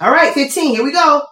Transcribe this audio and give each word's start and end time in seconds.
All 0.00 0.10
right, 0.10 0.32
15. 0.32 0.74
Here 0.74 0.84
we 0.84 0.92
go. 0.92 1.22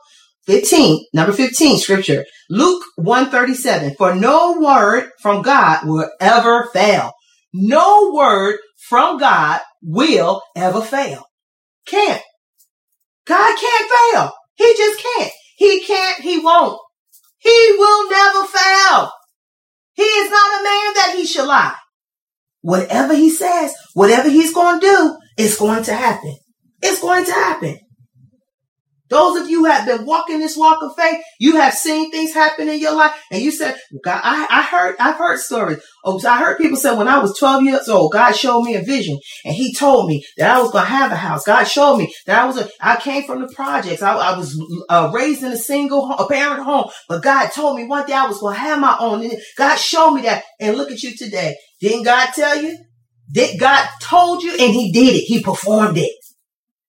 15, 0.47 1.07
number 1.13 1.32
15 1.32 1.78
scripture. 1.78 2.25
Luke 2.49 2.85
137. 2.96 3.95
For 3.96 4.15
no 4.15 4.58
word 4.61 5.11
from 5.21 5.42
God 5.42 5.81
will 5.85 6.08
ever 6.21 6.68
fail. 6.73 7.13
No 7.52 8.12
word 8.12 8.56
from 8.88 9.18
God 9.18 9.60
will 9.82 10.42
ever 10.54 10.80
fail. 10.80 11.24
Can't. 11.87 12.22
God 13.26 13.56
can't 13.58 13.90
fail. 13.90 14.33
He 14.54 14.74
just 14.76 15.03
can't. 15.03 15.33
He 15.56 15.85
can't. 15.85 16.21
He 16.21 16.39
won't. 16.39 16.79
He 17.39 17.75
will 17.79 18.11
never 18.11 18.46
fail. 18.46 19.11
He 19.95 20.03
is 20.03 20.30
not 20.30 20.61
a 20.61 20.64
man 20.64 20.95
that 20.95 21.14
he 21.17 21.27
should 21.27 21.46
lie. 21.46 21.75
Whatever 22.61 23.14
he 23.14 23.30
says, 23.30 23.75
whatever 23.95 24.29
he's 24.29 24.53
going 24.53 24.80
to 24.80 24.87
do, 24.87 25.19
it's 25.39 25.57
going 25.57 25.85
to 25.85 25.95
happen. 25.95 26.37
It's 26.83 27.01
going 27.01 27.25
to 27.25 27.33
happen. 27.33 27.79
Those 29.09 29.41
of 29.41 29.48
you 29.48 29.61
who 29.61 29.70
have 29.70 29.86
been 29.86 30.04
walking 30.04 30.41
this 30.41 30.56
walk 30.56 30.83
of 30.83 30.96
faith, 30.96 31.23
you 31.38 31.56
have 31.56 31.74
seen 31.74 32.10
things 32.10 32.34
happen 32.34 32.69
in 32.69 32.80
your 32.80 32.95
life, 32.95 33.12
and 33.30 33.41
you 33.41 33.51
said, 33.51 33.78
God, 34.02 34.20
I, 34.23 34.47
I 34.51 34.62
heard, 34.62 34.97
I've 34.98 35.16
heard 35.16 35.38
stories. 35.38 35.78
Oh, 36.05 36.20
I 36.27 36.38
heard 36.38 36.59
people 36.59 36.77
say 36.77 36.95
when 36.97 37.09
I 37.09 37.19
was 37.19 37.38
12 37.38 37.62
years 37.64 37.88
old, 37.88 38.12
God 38.12 38.33
showed 38.33 38.62
me 38.62 38.74
a 38.74 38.83
vision, 38.83 39.19
and 39.45 39.55
He 39.55 39.74
told 39.74 40.09
me 40.09 40.24
that 40.38 40.56
I 40.56 40.61
was 40.61 40.73
going 40.73 40.84
to 40.84 40.91
have 40.91 41.12
a 41.12 41.16
house. 41.16 41.45
God 41.45 41.64
showed 41.64 41.98
me 41.98 42.12
that 42.27 42.42
I 42.42 42.47
was, 42.47 42.59
a, 42.59 42.69
I 42.80 42.97
came 42.97 43.24
from 43.24 43.42
the 43.42 43.52
projects. 43.55 44.02
I, 44.02 44.16
I 44.16 44.37
was 44.37 44.61
uh, 44.88 45.11
raised 45.14 45.42
in 45.42 45.52
a 45.52 45.56
single 45.56 46.11
a 46.11 46.27
parent 46.28 46.64
home, 46.64 46.91
but 47.09 47.23
God 47.23 47.50
told 47.50 47.77
me 47.77 47.86
one 47.86 48.06
day 48.06 48.14
I 48.14 48.27
was 48.27 48.38
going 48.38 48.55
to 48.55 48.61
have 48.61 48.80
my 48.80 48.97
own. 48.98 49.23
And 49.23 49.38
God 49.56 49.77
showed 49.77 50.14
me 50.14 50.23
that, 50.23 50.45
and 50.61 50.77
look 50.77 50.91
at 50.91 51.02
you 51.02 51.16
today. 51.16 51.56
Didn't 51.80 52.05
God 52.05 52.30
tell 52.34 52.61
you? 52.61 52.77
Did 53.30 53.59
God 53.59 53.88
told 54.00 54.42
you, 54.42 54.52
and 54.52 54.73
He 54.73 54.92
did 54.92 55.14
it. 55.16 55.25
He 55.25 55.42
performed 55.42 55.98
it. 55.98 56.11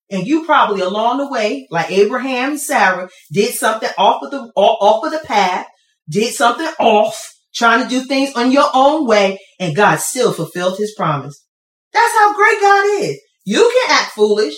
And 0.09 0.25
you 0.25 0.45
probably 0.45 0.81
along 0.81 1.17
the 1.17 1.29
way, 1.29 1.67
like 1.69 1.91
Abraham 1.91 2.51
and 2.51 2.59
Sarah, 2.59 3.09
did 3.31 3.53
something 3.53 3.89
off 3.97 4.23
of 4.23 4.31
the 4.31 4.51
off 4.55 5.05
of 5.05 5.11
the 5.11 5.25
path, 5.25 5.67
did 6.09 6.33
something 6.33 6.67
off, 6.79 7.33
trying 7.53 7.83
to 7.83 7.89
do 7.89 8.01
things 8.01 8.33
on 8.35 8.51
your 8.51 8.69
own 8.73 9.05
way, 9.05 9.39
and 9.59 9.75
God 9.75 9.99
still 9.99 10.31
fulfilled 10.31 10.77
his 10.77 10.93
promise. 10.95 11.43
That's 11.91 12.17
how 12.19 12.35
great 12.35 12.61
God 12.61 12.85
is. 13.01 13.19
You 13.45 13.71
can 13.73 13.95
act 13.97 14.11
foolish. 14.11 14.55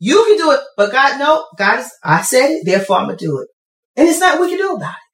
You 0.00 0.24
can 0.28 0.36
do 0.36 0.52
it, 0.52 0.60
but 0.76 0.92
God, 0.92 1.18
no, 1.18 1.44
God 1.56 1.80
is, 1.80 1.90
I 2.04 2.22
said 2.22 2.50
it, 2.50 2.62
therefore 2.64 2.98
I'm 2.98 3.06
gonna 3.06 3.16
do 3.16 3.40
it. 3.40 3.48
And 3.96 4.08
it's 4.08 4.20
not 4.20 4.40
we 4.40 4.48
can 4.48 4.58
do 4.58 4.74
about 4.74 4.90
it. 4.90 5.08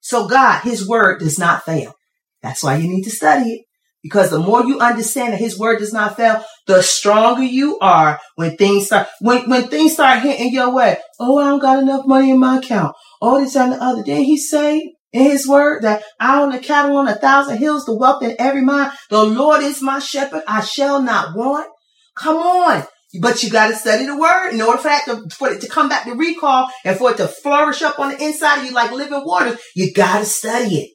So 0.00 0.28
God, 0.28 0.60
his 0.60 0.86
word 0.86 1.20
does 1.20 1.38
not 1.38 1.64
fail. 1.64 1.94
That's 2.42 2.62
why 2.62 2.76
you 2.76 2.88
need 2.88 3.04
to 3.04 3.10
study 3.10 3.54
it. 3.54 3.64
Because 4.02 4.30
the 4.30 4.38
more 4.38 4.64
you 4.64 4.80
understand 4.80 5.32
that 5.32 5.40
his 5.40 5.58
word 5.58 5.80
does 5.80 5.92
not 5.92 6.16
fail, 6.16 6.44
the 6.68 6.82
stronger 6.82 7.42
you 7.42 7.78
are 7.80 8.20
when 8.36 8.56
things 8.56 8.86
start, 8.86 9.08
when, 9.20 9.48
when 9.48 9.66
things 9.68 9.94
start 9.94 10.20
hitting 10.20 10.52
your 10.52 10.72
way. 10.72 10.98
Oh, 11.18 11.38
I 11.38 11.44
don't 11.44 11.58
got 11.58 11.82
enough 11.82 12.06
money 12.06 12.30
in 12.30 12.38
my 12.38 12.58
account. 12.58 12.94
All 13.20 13.40
this 13.40 13.56
and 13.56 13.72
the 13.72 13.82
other. 13.82 14.04
Didn't 14.04 14.24
he 14.24 14.36
say 14.36 14.94
in 15.12 15.22
his 15.22 15.48
word 15.48 15.82
that 15.82 16.04
I 16.20 16.40
own 16.40 16.52
the 16.52 16.58
cattle 16.58 16.98
on 16.98 17.08
a 17.08 17.14
thousand 17.14 17.56
hills, 17.56 17.86
the 17.86 17.96
wealth 17.96 18.22
in 18.22 18.36
every 18.38 18.62
mind. 18.62 18.92
The 19.08 19.24
Lord 19.24 19.62
is 19.62 19.82
my 19.82 19.98
shepherd. 19.98 20.42
I 20.46 20.60
shall 20.60 21.02
not 21.02 21.34
want. 21.34 21.66
Come 22.14 22.36
on. 22.36 22.84
But 23.22 23.42
you 23.42 23.48
got 23.48 23.68
to 23.68 23.74
study 23.74 24.04
the 24.04 24.18
word 24.18 24.50
in 24.50 24.60
order 24.60 24.76
for 24.76 24.88
that 24.88 25.06
to, 25.06 25.26
for 25.34 25.48
it 25.48 25.62
to 25.62 25.68
come 25.68 25.88
back 25.88 26.04
to 26.04 26.12
recall 26.12 26.68
and 26.84 26.98
for 26.98 27.12
it 27.12 27.16
to 27.16 27.26
flourish 27.26 27.80
up 27.80 27.98
on 27.98 28.10
the 28.10 28.22
inside 28.22 28.58
of 28.58 28.66
you 28.66 28.72
like 28.72 28.92
living 28.92 29.24
waters. 29.24 29.58
You 29.74 29.94
got 29.94 30.18
to 30.18 30.26
study 30.26 30.76
it. 30.76 30.90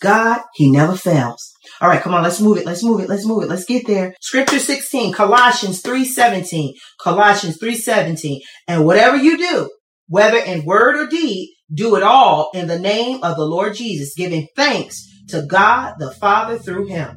God, 0.00 0.40
he 0.54 0.72
never 0.72 0.96
fails. 0.96 1.52
All 1.80 1.88
right, 1.88 2.02
come 2.02 2.14
on, 2.14 2.22
let's 2.22 2.40
move 2.40 2.58
it. 2.58 2.66
Let's 2.66 2.82
move 2.82 3.00
it. 3.00 3.08
Let's 3.08 3.26
move 3.26 3.42
it. 3.42 3.48
Let's 3.48 3.64
get 3.64 3.86
there. 3.86 4.14
Scripture 4.20 4.58
16, 4.58 5.12
Colossians 5.12 5.82
3:17. 5.82 6.74
Colossians 7.00 7.58
3:17. 7.58 8.40
And 8.68 8.84
whatever 8.84 9.16
you 9.16 9.38
do, 9.38 9.70
whether 10.08 10.38
in 10.38 10.64
word 10.64 10.96
or 10.96 11.06
deed, 11.06 11.54
do 11.72 11.96
it 11.96 12.02
all 12.02 12.50
in 12.54 12.66
the 12.66 12.78
name 12.78 13.22
of 13.22 13.36
the 13.36 13.44
Lord 13.44 13.74
Jesus, 13.74 14.14
giving 14.16 14.48
thanks 14.56 15.06
to 15.28 15.42
God 15.42 15.94
the 15.98 16.10
Father 16.10 16.58
through 16.58 16.86
him. 16.86 17.16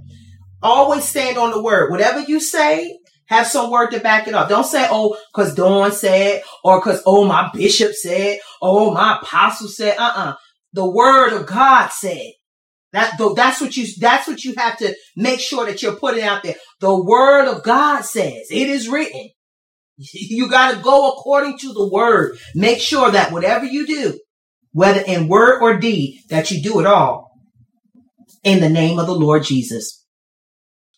Always 0.62 1.04
stand 1.04 1.38
on 1.38 1.52
the 1.52 1.62
word. 1.62 1.92
Whatever 1.92 2.22
you 2.22 2.40
say, 2.40 2.98
have 3.26 3.48
some 3.48 3.72
word 3.72 3.92
to 3.92 4.00
back 4.00 4.28
it 4.28 4.34
up. 4.34 4.50
Don't 4.50 4.66
say, 4.66 4.86
oh, 4.90 5.18
cause 5.34 5.56
Dawn 5.56 5.92
said, 5.92 6.44
or 6.64 6.82
cause, 6.82 7.02
oh, 7.06 7.26
my 7.26 7.50
bishop 7.54 7.94
said, 7.94 8.38
oh, 8.62 8.94
my 8.94 9.18
apostle 9.22 9.68
said, 9.68 9.98
uh-uh. 9.98 10.36
The 10.74 10.90
word 10.90 11.34
of 11.34 11.46
God 11.46 11.90
said. 11.92 12.32
That 12.94 13.18
though 13.18 13.34
that's 13.34 13.60
what 13.60 13.76
you 13.76 13.88
that's 14.00 14.28
what 14.28 14.44
you 14.44 14.54
have 14.56 14.78
to 14.78 14.96
make 15.16 15.40
sure 15.40 15.66
that 15.66 15.82
you're 15.82 15.96
putting 15.96 16.24
out 16.24 16.44
there. 16.44 16.56
The 16.80 17.04
word 17.04 17.48
of 17.48 17.64
God 17.64 18.02
says 18.06 18.48
it 18.50 18.70
is 18.70 18.88
written. 18.88 19.30
You 19.98 20.50
got 20.50 20.74
to 20.74 20.82
go 20.82 21.12
according 21.12 21.60
to 21.60 21.72
the 21.72 21.88
word. 21.88 22.38
Make 22.56 22.80
sure 22.80 23.12
that 23.12 23.32
whatever 23.32 23.64
you 23.64 23.86
do, 23.86 24.20
whether 24.72 25.02
in 25.02 25.28
word 25.28 25.62
or 25.62 25.78
deed, 25.78 26.22
that 26.30 26.50
you 26.50 26.64
do 26.64 26.80
it 26.80 26.88
all 26.88 27.32
in 28.44 28.60
the 28.60 28.70
name 28.70 28.98
of 28.98 29.06
the 29.06 29.16
Lord 29.16 29.44
Jesus. 29.44 30.04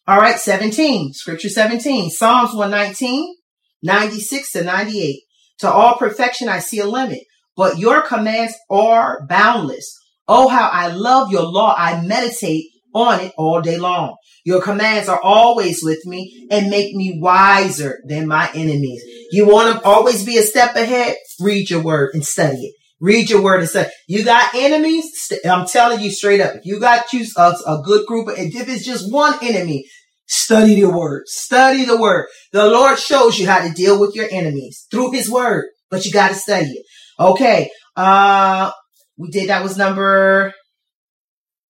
All 0.08 0.18
right, 0.18 0.40
17, 0.40 1.14
scripture 1.14 1.50
17, 1.50 2.10
Psalms 2.10 2.54
119, 2.54 3.36
96 3.84 4.52
to 4.54 4.64
98. 4.64 5.20
To 5.60 5.70
all 5.70 5.98
perfection, 5.98 6.48
I 6.48 6.60
see 6.60 6.80
a 6.80 6.86
limit, 6.86 7.20
but 7.58 7.78
your 7.78 8.02
commands 8.02 8.54
are 8.70 9.28
boundless. 9.28 9.94
Oh, 10.28 10.48
how 10.48 10.70
I 10.70 10.88
love 10.88 11.32
your 11.32 11.44
law. 11.44 11.74
I 11.78 12.02
meditate 12.02 12.66
on 12.94 13.20
it 13.20 13.34
all 13.38 13.62
day 13.62 13.78
long. 13.78 14.16
Your 14.46 14.62
commands 14.62 15.10
are 15.10 15.20
always 15.22 15.84
with 15.84 16.06
me 16.06 16.48
and 16.52 16.70
make 16.70 16.96
me 16.96 17.20
wiser 17.20 18.00
than 18.08 18.28
my 18.28 18.50
enemies. 18.54 19.04
You 19.32 19.48
want 19.48 19.76
to 19.76 19.84
always 19.84 20.26
be 20.26 20.38
a 20.38 20.44
step 20.44 20.76
ahead? 20.76 21.16
Read 21.40 21.70
your 21.70 21.84
word 21.84 22.12
and 22.14 22.26
study 22.26 22.58
it. 22.58 22.76
Read 23.02 23.30
your 23.30 23.42
word 23.42 23.60
and 23.60 23.70
study. 23.70 23.90
You 24.08 24.24
got 24.24 24.56
enemies? 24.56 25.12
I'm 25.46 25.68
telling 25.68 26.00
you 26.00 26.12
straight 26.12 26.42
up. 26.42 26.56
If 26.56 26.66
you 26.66 26.80
got 26.80 27.12
you 27.12 27.26
a, 27.38 27.56
a 27.68 27.82
good 27.84 28.06
group, 28.06 28.30
if 28.38 28.70
it's 28.70 28.86
just 28.86 29.12
one 29.12 29.34
enemy, 29.42 29.86
study 30.28 30.80
the 30.80 30.90
word. 30.90 31.24
Study 31.28 31.86
the 31.86 32.00
word. 32.00 32.28
The 32.54 32.68
Lord 32.68 32.98
shows 32.98 33.38
you 33.38 33.48
how 33.48 33.68
to 33.68 33.74
deal 33.74 34.00
with 34.00 34.16
your 34.16 34.28
enemies 34.32 34.88
through 34.90 35.12
his 35.12 35.30
word, 35.30 35.66
but 35.90 36.06
you 36.06 36.12
got 36.12 36.30
to 36.30 36.36
study 36.36 36.68
it. 36.68 36.86
Okay. 37.20 37.70
Uh, 37.96 38.72
we 39.18 39.30
did 39.30 39.50
that 39.50 39.64
was 39.64 39.78
number 39.78 40.54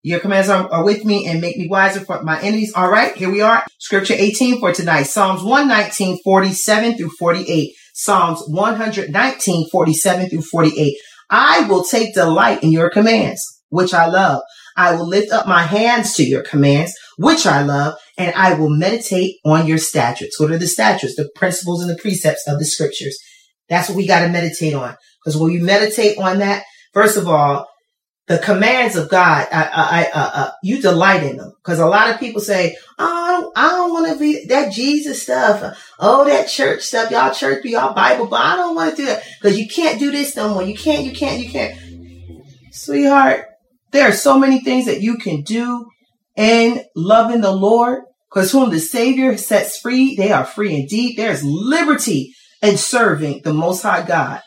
your 0.06 0.20
commands 0.20 0.50
are, 0.50 0.72
are, 0.72 0.86
with 0.86 1.04
me 1.04 1.26
and 1.26 1.42
make 1.42 1.58
me 1.58 1.68
wiser 1.68 2.00
for 2.00 2.22
my 2.22 2.40
enemies. 2.40 2.72
All 2.76 2.92
right, 2.92 3.16
here 3.16 3.32
we 3.32 3.42
are. 3.42 3.66
Scripture 3.80 4.14
18 4.16 4.60
for 4.60 4.72
tonight. 4.72 5.04
Psalms 5.04 5.42
119, 5.42 6.20
47 6.24 6.96
through 6.96 7.10
48. 7.10 7.74
Psalms 7.96 8.44
119, 8.46 9.68
47 9.68 10.30
through 10.30 10.44
48. 10.44 10.96
I 11.32 11.62
will 11.68 11.84
take 11.84 12.14
delight 12.14 12.62
in 12.62 12.72
your 12.72 12.92
commands, 12.92 13.42
which 13.70 13.96
I 13.96 14.06
love. 14.06 14.44
I 14.78 14.94
will 14.94 15.08
lift 15.08 15.32
up 15.32 15.48
my 15.48 15.64
hands 15.64 16.14
to 16.18 16.24
your 16.24 16.44
commands, 16.44 16.94
which 17.18 17.48
I 17.48 17.64
love, 17.64 17.96
and 18.16 18.32
I 18.36 18.54
will 18.54 18.70
meditate 18.70 19.38
on 19.44 19.66
your 19.66 19.80
statutes. 19.80 20.40
What 20.40 20.52
are 20.52 20.60
the 20.60 20.68
statutes? 20.68 21.16
The 21.16 21.32
principles 21.34 21.82
and 21.82 21.90
the 21.90 22.00
precepts 22.00 22.48
of 22.48 22.60
the 22.60 22.66
scriptures. 22.66 23.18
That's 23.70 23.90
what 23.90 23.98
we 23.98 24.06
got 24.06 24.20
to 24.20 24.30
meditate 24.30 24.76
on. 24.76 24.96
Because 25.24 25.36
when 25.36 25.52
you 25.52 25.64
meditate 25.64 26.20
on 26.20 26.38
that, 26.40 26.64
First 26.96 27.18
of 27.18 27.28
all, 27.28 27.68
the 28.28 28.40
commands 28.40 28.96
of 28.96 29.10
God, 29.10 29.48
I, 29.52 29.64
I, 29.66 30.04
I, 30.04 30.30
uh, 30.42 30.52
you 30.64 30.82
delight 30.82 31.24
in 31.24 31.36
them. 31.36 31.52
Cause 31.62 31.78
a 31.78 31.86
lot 31.86 32.10
of 32.10 32.22
people 32.22 32.40
say, 32.40 32.78
Oh, 32.98 33.52
I 33.54 33.70
don't, 33.70 33.78
don't 33.78 33.94
want 33.94 34.14
to 34.14 34.18
be 34.18 34.46
that 34.46 34.72
Jesus 34.72 35.22
stuff. 35.22 35.78
Oh, 36.00 36.24
that 36.24 36.48
church 36.48 36.84
stuff. 36.84 37.12
Y'all 37.12 37.34
church 37.34 37.62
be 37.62 37.72
y'all 37.72 37.94
Bible, 37.94 38.28
but 38.28 38.40
I 38.40 38.56
don't 38.56 38.76
want 38.76 38.92
to 38.92 38.96
do 38.96 39.06
that. 39.08 39.24
Cause 39.42 39.58
you 39.58 39.68
can't 39.68 40.00
do 40.00 40.10
this 40.10 40.38
no 40.38 40.54
more. 40.54 40.64
You 40.64 40.74
can't, 40.74 41.04
you 41.04 41.12
can't, 41.12 41.44
you 41.44 41.50
can't. 41.50 41.78
Sweetheart, 42.72 43.46
there 43.92 44.08
are 44.08 44.14
so 44.14 44.40
many 44.40 44.62
things 44.62 44.86
that 44.86 45.02
you 45.02 45.18
can 45.18 45.42
do 45.42 45.86
in 46.38 46.82
loving 46.96 47.42
the 47.42 47.52
Lord. 47.52 48.04
Cause 48.32 48.54
whom 48.54 48.70
the 48.70 48.80
Savior 48.80 49.36
sets 49.36 49.80
free, 49.80 50.16
they 50.16 50.32
are 50.32 50.46
free 50.46 50.76
indeed. 50.76 51.18
There's 51.18 51.44
liberty 51.44 52.34
in 52.62 52.78
serving 52.78 53.42
the 53.44 53.54
Most 53.54 53.82
High 53.84 54.06
God. 54.06 54.42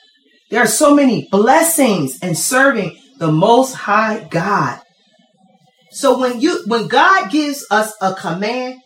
There 0.51 0.63
are 0.63 0.67
so 0.67 0.95
many 0.95 1.29
blessings 1.31 2.19
in 2.21 2.35
serving 2.35 2.97
the 3.19 3.31
most 3.31 3.75
high 3.75 4.27
God. 4.31 4.81
So 5.91 6.19
when 6.19 6.41
you, 6.41 6.63
when 6.67 6.89
God 6.89 7.31
gives 7.31 7.67
us 7.71 7.93
a 8.01 8.15
command, 8.15 8.81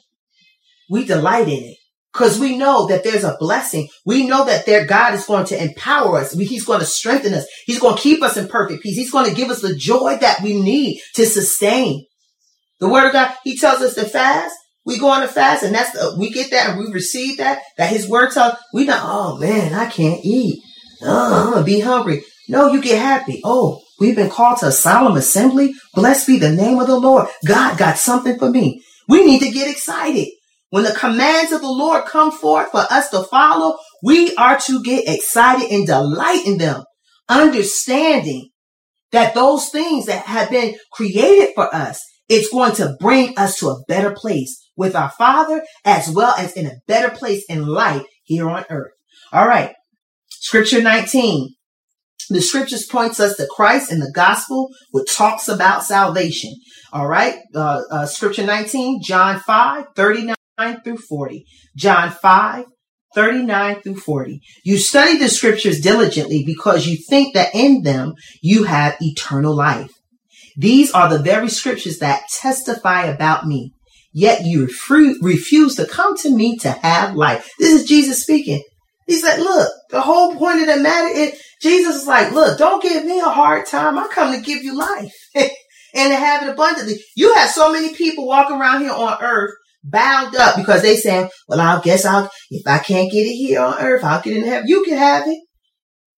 we 0.91 1.05
delight 1.05 1.49
in 1.49 1.63
it 1.63 1.77
because 2.13 2.39
we 2.39 2.57
know 2.57 2.87
that 2.89 3.05
there's 3.05 3.25
a 3.25 3.37
blessing. 3.39 3.89
We 4.05 4.27
know 4.27 4.45
that 4.45 4.67
there 4.67 4.87
God 4.87 5.15
is 5.15 5.25
going 5.25 5.47
to 5.47 5.63
empower 5.63 6.19
us. 6.19 6.33
He's 6.33 6.65
going 6.65 6.81
to 6.81 6.87
strengthen 6.87 7.35
us. 7.35 7.47
He's 7.67 7.81
going 7.81 7.97
to 7.97 8.03
keep 8.03 8.23
us 8.23 8.37
in 8.37 8.49
perfect 8.49 8.83
peace. 8.83 8.97
He's 8.97 9.11
going 9.11 9.29
to 9.29 9.35
give 9.35 9.51
us 9.51 9.63
the 9.63 9.75
joy 9.75 10.17
that 10.21 10.43
we 10.43 10.61
need 10.61 11.01
to 11.15 11.27
sustain. 11.27 12.05
The 12.81 12.89
word 12.89 13.07
of 13.07 13.13
God, 13.13 13.35
he 13.45 13.57
tells 13.57 13.81
us 13.81 13.95
to 13.95 14.05
fast. 14.05 14.55
We 14.85 14.99
go 14.99 15.09
on 15.09 15.23
a 15.23 15.29
fast 15.29 15.63
and 15.63 15.75
that's 15.75 15.93
the, 15.93 16.17
we 16.19 16.31
get 16.31 16.51
that 16.51 16.71
and 16.71 16.79
we 16.81 16.93
receive 16.93 17.39
that, 17.39 17.63
that 17.79 17.91
his 17.91 18.09
word 18.09 18.33
tells, 18.33 18.57
we 18.75 18.85
know, 18.85 18.99
oh 19.01 19.39
man, 19.39 19.73
I 19.73 19.87
can't 19.87 20.21
eat. 20.25 20.61
Gonna 21.03 21.65
be 21.65 21.81
hungry. 21.81 22.25
No, 22.49 22.73
you 22.73 22.83
get 22.83 22.99
happy. 23.01 23.41
Oh, 23.45 23.83
we've 24.01 24.17
been 24.17 24.31
called 24.31 24.59
to 24.59 24.67
a 24.67 24.73
solemn 24.73 25.17
assembly. 25.17 25.75
Blessed 25.95 26.27
be 26.27 26.39
the 26.39 26.53
name 26.53 26.79
of 26.79 26.87
the 26.87 26.99
Lord. 26.99 27.29
God 27.47 27.79
got 27.79 27.99
something 27.99 28.39
for 28.39 28.51
me. 28.51 28.83
We 29.09 29.25
need 29.25 29.41
to 29.41 29.51
get 29.51 29.71
excited. 29.71 30.29
When 30.71 30.85
the 30.85 30.93
commands 30.93 31.53
of 31.53 31.61
the 31.61 31.71
Lord 31.71 32.05
come 32.07 32.33
forth 32.33 32.71
for 32.71 32.85
us 32.91 33.11
to 33.11 33.23
follow, 33.25 33.77
We 34.03 34.35
are 34.37 34.59
to 34.67 34.83
get 34.83 35.05
excited 35.07 35.71
and 35.71 35.87
delight 35.87 36.45
in 36.45 36.59
them, 36.59 36.83
understanding 37.29 38.51
that 39.13 39.35
those 39.35 39.69
things 39.69 40.07
that 40.07 40.27
have 40.27 40.51
been 40.51 40.75
created 40.93 41.51
for 41.55 41.73
us, 41.75 42.01
it's 42.29 42.51
going 42.51 42.73
to 42.77 42.97
bring 42.99 43.39
us 43.39 43.59
to 43.59 43.69
a 43.69 43.83
better 43.87 44.13
place 44.13 44.59
with 44.77 44.97
our 44.97 45.11
Father 45.11 45.63
as 45.85 46.11
well 46.11 46.35
as 46.37 46.55
in 46.55 46.67
a 46.67 46.81
better 46.89 47.11
place 47.15 47.45
in 47.49 47.67
life 47.67 48.05
here 48.25 48.51
on 48.51 48.65
earth. 48.71 48.93
All 49.33 49.47
right. 49.47 49.75
Scripture 50.43 50.83
19. 50.83 51.55
The 52.29 52.43
scriptures 52.43 52.85
points 52.85 53.21
us 53.21 53.37
to 53.37 53.47
Christ 53.49 53.93
and 53.93 54.03
the 54.03 54.11
gospel, 54.13 54.71
which 54.91 55.15
talks 55.15 55.47
about 55.47 55.85
salvation. 55.85 56.53
All 56.93 57.07
right. 57.07 57.37
Uh, 57.55 57.83
uh, 57.89 58.07
scripture 58.07 58.45
19, 58.45 59.03
John 59.05 59.39
5, 59.39 59.85
39 59.95 60.35
through 60.83 60.97
40. 60.97 61.45
John 61.77 62.11
5, 62.11 62.65
39 63.15 63.83
through 63.83 64.01
40. 64.01 64.41
You 64.65 64.79
study 64.79 65.17
the 65.17 65.29
scriptures 65.29 65.81
diligently 65.81 66.43
because 66.45 66.89
you 66.89 66.97
think 67.09 67.35
that 67.35 67.55
in 67.55 67.83
them 67.85 68.15
you 68.43 68.65
have 68.65 68.97
eternal 69.01 69.55
life. 69.55 69.93
These 70.57 70.91
are 70.91 71.09
the 71.09 71.23
very 71.23 71.51
scriptures 71.51 71.99
that 72.01 72.25
testify 72.29 73.05
about 73.05 73.47
me. 73.47 73.75
Yet 74.13 74.45
you 74.45 74.69
refuse 75.23 75.77
to 75.77 75.87
come 75.87 76.17
to 76.19 76.31
me 76.31 76.59
to 76.59 76.73
have 76.73 77.15
life. 77.15 77.49
This 77.61 77.81
is 77.81 77.89
Jesus 77.89 78.23
speaking. 78.23 78.63
He 79.07 79.17
said, 79.17 79.41
look, 79.41 79.71
the 79.93 80.01
whole 80.01 80.35
point 80.37 80.61
of 80.63 80.67
the 80.67 80.79
matter 80.79 81.09
is 81.09 81.41
Jesus 81.61 81.97
is 81.97 82.07
like, 82.09 82.33
look, 82.33 82.59
don't 82.59 82.83
give 82.83 83.05
me 83.05 83.21
a 83.21 83.25
hard 83.25 83.67
time. 83.67 83.99
I 83.99 84.09
come 84.09 84.35
to 84.35 84.41
give 84.41 84.65
you 84.65 84.77
life 84.77 85.15
and 85.35 85.51
to 85.95 86.17
have 86.17 86.43
it 86.43 86.49
abundantly. 86.49 86.97
You 87.15 87.35
have 87.35 87.51
so 87.51 87.71
many 87.71 87.95
people 87.95 88.27
walking 88.27 88.57
around 88.57 88.81
here 88.81 88.91
on 88.91 89.23
earth 89.23 89.53
bound 89.85 90.35
up 90.35 90.57
because 90.57 90.83
they 90.83 90.97
saying, 90.97 91.29
well, 91.47 91.61
I 91.61 91.81
guess 91.83 92.07
I'll, 92.07 92.31
if 92.51 92.67
I 92.67 92.79
can't 92.79 93.13
get 93.13 93.27
it 93.27 93.35
here 93.35 93.61
on 93.61 93.79
earth, 93.79 94.03
I'll 94.03 94.23
get 94.23 94.33
it 94.33 94.43
in 94.43 94.49
heaven. 94.49 94.67
You 94.67 94.83
can 94.83 94.97
have 94.97 95.29
it. 95.29 95.39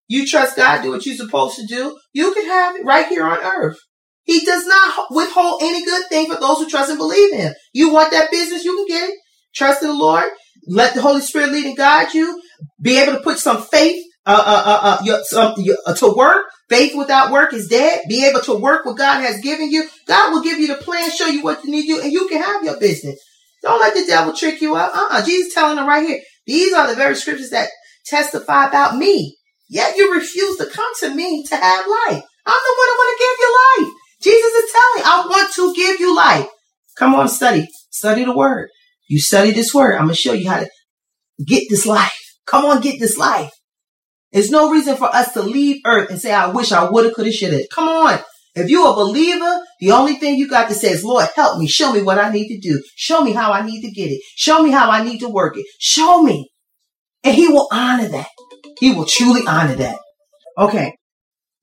You 0.06 0.26
trust 0.26 0.56
God, 0.56 0.82
do 0.82 0.90
what 0.90 1.04
you're 1.04 1.16
supposed 1.16 1.56
to 1.56 1.66
do. 1.66 1.98
You 2.12 2.32
can 2.32 2.46
have 2.46 2.76
it 2.76 2.84
right 2.84 3.08
here 3.08 3.24
on 3.24 3.38
earth. 3.38 3.78
He 4.22 4.44
does 4.44 4.66
not 4.66 5.06
withhold 5.10 5.62
any 5.62 5.84
good 5.84 6.06
thing 6.08 6.26
for 6.26 6.38
those 6.38 6.58
who 6.58 6.68
trust 6.68 6.90
and 6.90 6.98
believe 6.98 7.34
him. 7.34 7.52
You 7.72 7.92
want 7.92 8.12
that 8.12 8.30
business, 8.30 8.64
you 8.64 8.76
can 8.76 8.86
get 8.86 9.10
it. 9.10 9.18
Trust 9.54 9.82
in 9.82 9.88
the 9.88 9.94
Lord. 9.94 10.24
Let 10.66 10.94
the 10.94 11.02
Holy 11.02 11.20
Spirit 11.20 11.52
lead 11.52 11.66
and 11.66 11.76
guide 11.76 12.14
you. 12.14 12.40
Be 12.80 12.98
able 12.98 13.14
to 13.14 13.20
put 13.20 13.38
some 13.38 13.62
faith 13.62 14.04
uh, 14.26 14.42
uh, 14.46 14.62
uh, 14.66 14.80
uh, 14.82 15.04
your, 15.04 15.22
some, 15.24 15.54
your, 15.58 15.76
uh, 15.86 15.94
to 15.94 16.14
work. 16.14 16.46
Faith 16.70 16.96
without 16.96 17.30
work 17.30 17.52
is 17.52 17.68
dead. 17.68 18.00
Be 18.08 18.24
able 18.24 18.40
to 18.40 18.54
work 18.54 18.86
what 18.86 18.96
God 18.96 19.20
has 19.20 19.40
given 19.40 19.70
you. 19.70 19.88
God 20.06 20.32
will 20.32 20.42
give 20.42 20.58
you 20.58 20.66
the 20.66 20.76
plan, 20.76 21.10
show 21.10 21.26
you 21.26 21.42
what 21.42 21.62
you 21.64 21.70
need 21.70 21.82
to 21.82 21.96
do, 21.96 22.00
and 22.00 22.12
you 22.12 22.26
can 22.28 22.42
have 22.42 22.64
your 22.64 22.80
business. 22.80 23.20
Don't 23.62 23.80
let 23.80 23.94
the 23.94 24.06
devil 24.06 24.34
trick 24.34 24.60
you 24.60 24.74
up. 24.76 24.94
Uh-uh. 24.94 25.24
Jesus 25.24 25.52
telling 25.52 25.76
them 25.76 25.86
right 25.86 26.06
here. 26.06 26.20
These 26.46 26.72
are 26.72 26.86
the 26.86 26.94
very 26.94 27.16
scriptures 27.16 27.50
that 27.50 27.68
testify 28.06 28.66
about 28.66 28.96
me. 28.96 29.36
Yet 29.68 29.96
you 29.96 30.14
refuse 30.14 30.56
to 30.58 30.66
come 30.66 30.92
to 31.00 31.14
me 31.14 31.44
to 31.44 31.56
have 31.56 31.86
life. 31.86 32.22
I'm 32.46 32.60
the 32.62 32.76
one 32.76 32.88
who 32.88 32.96
want 32.96 33.18
to 33.18 33.24
give 33.24 33.38
you 33.40 33.58
life. 33.84 33.92
Jesus 34.22 34.52
is 34.52 34.72
telling, 34.72 35.06
I 35.06 35.26
want 35.28 35.54
to 35.54 35.74
give 35.74 36.00
you 36.00 36.16
life. 36.16 36.48
Come 36.96 37.14
on, 37.14 37.28
study. 37.28 37.68
Study 37.90 38.24
the 38.24 38.36
word. 38.36 38.68
You 39.08 39.20
study 39.20 39.50
this 39.50 39.74
word. 39.74 39.94
I'm 39.94 40.06
going 40.06 40.14
to 40.14 40.14
show 40.14 40.32
you 40.32 40.48
how 40.48 40.60
to 40.60 40.68
get 41.44 41.64
this 41.68 41.86
life. 41.86 42.23
Come 42.46 42.64
on, 42.64 42.80
get 42.80 43.00
this 43.00 43.16
life. 43.16 43.50
There's 44.32 44.50
no 44.50 44.70
reason 44.70 44.96
for 44.96 45.14
us 45.14 45.32
to 45.34 45.42
leave 45.42 45.80
earth 45.86 46.10
and 46.10 46.20
say, 46.20 46.32
I 46.32 46.48
wish 46.48 46.72
I 46.72 46.90
woulda, 46.90 47.12
coulda, 47.14 47.30
shoulda. 47.30 47.62
Come 47.72 47.88
on. 47.88 48.18
If 48.56 48.68
you're 48.68 48.90
a 48.90 48.94
believer, 48.94 49.60
the 49.80 49.92
only 49.92 50.14
thing 50.14 50.36
you 50.36 50.48
got 50.48 50.68
to 50.68 50.74
say 50.74 50.90
is, 50.90 51.04
Lord, 51.04 51.26
help 51.34 51.58
me. 51.58 51.68
Show 51.68 51.92
me 51.92 52.02
what 52.02 52.18
I 52.18 52.30
need 52.30 52.48
to 52.48 52.60
do. 52.60 52.82
Show 52.96 53.22
me 53.22 53.32
how 53.32 53.52
I 53.52 53.64
need 53.64 53.82
to 53.82 53.90
get 53.90 54.10
it. 54.10 54.22
Show 54.36 54.62
me 54.62 54.70
how 54.70 54.90
I 54.90 55.02
need 55.02 55.20
to 55.20 55.28
work 55.28 55.56
it. 55.56 55.66
Show 55.78 56.22
me. 56.22 56.50
And 57.22 57.34
he 57.34 57.48
will 57.48 57.68
honor 57.72 58.08
that. 58.08 58.28
He 58.78 58.92
will 58.92 59.06
truly 59.06 59.42
honor 59.46 59.76
that. 59.76 59.98
Okay. 60.58 60.94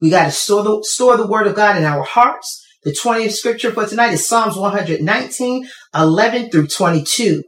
We 0.01 0.09
got 0.09 0.25
to 0.25 0.31
store 0.31 0.63
the, 0.63 0.79
store 0.83 1.17
the 1.17 1.27
word 1.27 1.47
of 1.47 1.55
God 1.55 1.77
in 1.77 1.83
our 1.83 2.03
hearts. 2.03 2.65
The 2.83 2.91
20th 2.91 3.33
scripture 3.33 3.71
for 3.71 3.85
tonight 3.85 4.13
is 4.13 4.27
Psalms 4.27 4.55
119, 4.55 5.67
11 5.93 6.49
through 6.49 6.67
22. 6.67 7.43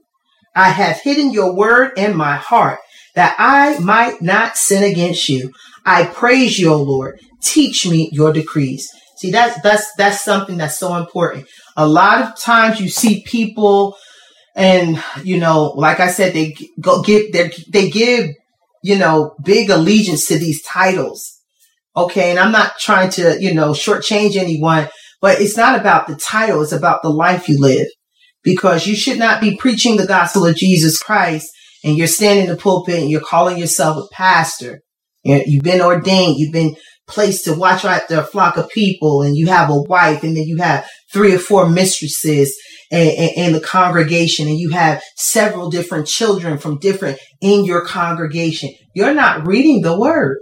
I 0.55 0.69
have 0.69 0.99
hidden 0.99 1.31
your 1.31 1.55
word 1.55 1.97
in 1.97 2.15
my 2.15 2.35
heart 2.35 2.79
that 3.15 3.35
I 3.37 3.79
might 3.79 4.21
not 4.21 4.57
sin 4.57 4.83
against 4.83 5.29
you. 5.29 5.51
I 5.85 6.05
praise 6.05 6.57
you, 6.57 6.71
O 6.73 6.81
Lord. 6.81 7.19
Teach 7.41 7.87
me 7.87 8.09
your 8.11 8.33
decrees. 8.33 8.89
See, 9.17 9.31
that's, 9.31 9.61
that's, 9.61 9.93
that's 9.97 10.21
something 10.21 10.57
that's 10.57 10.77
so 10.77 10.95
important. 10.95 11.47
A 11.77 11.87
lot 11.87 12.21
of 12.21 12.39
times 12.39 12.79
you 12.79 12.89
see 12.89 13.23
people 13.25 13.95
and, 14.55 15.03
you 15.23 15.39
know, 15.39 15.73
like 15.75 15.99
I 15.99 16.07
said, 16.07 16.33
they 16.33 16.55
go 16.79 17.01
give, 17.01 17.31
they 17.31 17.89
give, 17.89 18.29
you 18.83 18.97
know, 18.97 19.35
big 19.43 19.69
allegiance 19.69 20.27
to 20.27 20.37
these 20.37 20.61
titles. 20.63 21.39
Okay. 21.95 22.31
And 22.31 22.39
I'm 22.39 22.51
not 22.51 22.73
trying 22.79 23.09
to, 23.11 23.41
you 23.41 23.53
know, 23.53 23.71
shortchange 23.71 24.35
anyone, 24.35 24.89
but 25.21 25.39
it's 25.39 25.57
not 25.57 25.79
about 25.79 26.07
the 26.07 26.15
title. 26.15 26.61
It's 26.61 26.71
about 26.71 27.01
the 27.01 27.09
life 27.09 27.47
you 27.47 27.59
live 27.59 27.87
because 28.43 28.85
you 28.85 28.95
should 28.95 29.17
not 29.17 29.41
be 29.41 29.57
preaching 29.57 29.97
the 29.97 30.07
gospel 30.07 30.45
of 30.45 30.55
Jesus 30.55 30.97
Christ 30.97 31.49
and 31.83 31.97
you're 31.97 32.07
standing 32.07 32.45
in 32.45 32.51
the 32.51 32.57
pulpit 32.57 32.99
and 32.99 33.09
you're 33.09 33.21
calling 33.21 33.57
yourself 33.57 33.97
a 33.97 34.13
pastor. 34.13 34.79
You've 35.23 35.63
been 35.63 35.81
ordained. 35.81 36.37
You've 36.37 36.53
been 36.53 36.75
placed 37.07 37.45
to 37.45 37.53
watch 37.53 37.83
after 37.85 38.19
a 38.19 38.23
flock 38.23 38.57
of 38.57 38.69
people 38.69 39.21
and 39.21 39.35
you 39.35 39.47
have 39.47 39.69
a 39.69 39.81
wife 39.81 40.23
and 40.23 40.35
then 40.35 40.43
you 40.43 40.57
have 40.57 40.87
three 41.11 41.35
or 41.35 41.39
four 41.39 41.69
mistresses 41.69 42.57
in, 42.91 43.53
the 43.53 43.59
congregation 43.59 44.47
and 44.47 44.57
you 44.57 44.69
have 44.71 45.01
several 45.15 45.69
different 45.69 46.07
children 46.07 46.57
from 46.57 46.79
different 46.79 47.19
in 47.41 47.65
your 47.65 47.85
congregation. 47.85 48.69
You're 48.95 49.13
not 49.13 49.47
reading 49.47 49.81
the 49.81 49.97
word. 49.97 50.37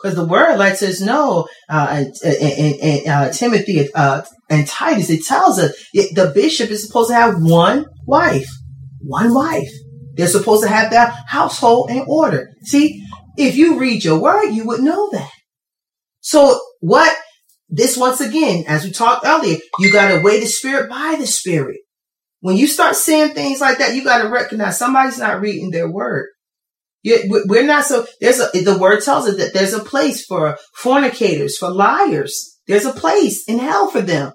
Because 0.00 0.14
the 0.14 0.26
word 0.26 0.56
lets 0.58 0.80
us 0.80 1.00
know, 1.00 1.48
uh, 1.68 2.04
in, 2.22 3.10
uh, 3.10 3.32
Timothy 3.32 3.88
uh, 3.92 4.22
and 4.48 4.64
Titus, 4.64 5.10
it 5.10 5.24
tells 5.24 5.58
us 5.58 5.72
it, 5.92 6.14
the 6.14 6.30
bishop 6.32 6.70
is 6.70 6.86
supposed 6.86 7.10
to 7.10 7.16
have 7.16 7.34
one 7.38 7.84
wife. 8.06 8.46
One 9.00 9.34
wife. 9.34 9.68
They're 10.18 10.26
supposed 10.26 10.64
to 10.64 10.68
have 10.68 10.90
their 10.90 11.14
household 11.28 11.90
in 11.90 12.04
order. 12.08 12.50
See, 12.62 13.06
if 13.36 13.56
you 13.56 13.78
read 13.78 14.02
your 14.02 14.18
word, 14.18 14.50
you 14.50 14.66
would 14.66 14.80
know 14.80 15.08
that. 15.12 15.30
So 16.20 16.60
what 16.80 17.16
this 17.68 17.96
once 17.96 18.20
again, 18.20 18.64
as 18.66 18.84
we 18.84 18.90
talked 18.90 19.24
earlier, 19.24 19.58
you 19.78 19.92
got 19.92 20.08
to 20.08 20.20
weigh 20.20 20.40
the 20.40 20.46
spirit 20.46 20.90
by 20.90 21.14
the 21.16 21.26
spirit. 21.26 21.78
When 22.40 22.56
you 22.56 22.66
start 22.66 22.96
saying 22.96 23.34
things 23.34 23.60
like 23.60 23.78
that, 23.78 23.94
you 23.94 24.02
got 24.02 24.22
to 24.22 24.28
recognize 24.28 24.76
somebody's 24.76 25.20
not 25.20 25.40
reading 25.40 25.70
their 25.70 25.88
word. 25.88 26.26
We're 27.04 27.64
not 27.64 27.84
so, 27.84 28.04
there's 28.20 28.40
a, 28.40 28.50
the 28.60 28.76
word 28.76 29.04
tells 29.04 29.28
us 29.28 29.36
that 29.36 29.54
there's 29.54 29.72
a 29.72 29.84
place 29.84 30.26
for 30.26 30.58
fornicators, 30.74 31.56
for 31.56 31.70
liars. 31.70 32.58
There's 32.66 32.86
a 32.86 32.92
place 32.92 33.44
in 33.46 33.60
hell 33.60 33.88
for 33.88 34.00
them. 34.00 34.32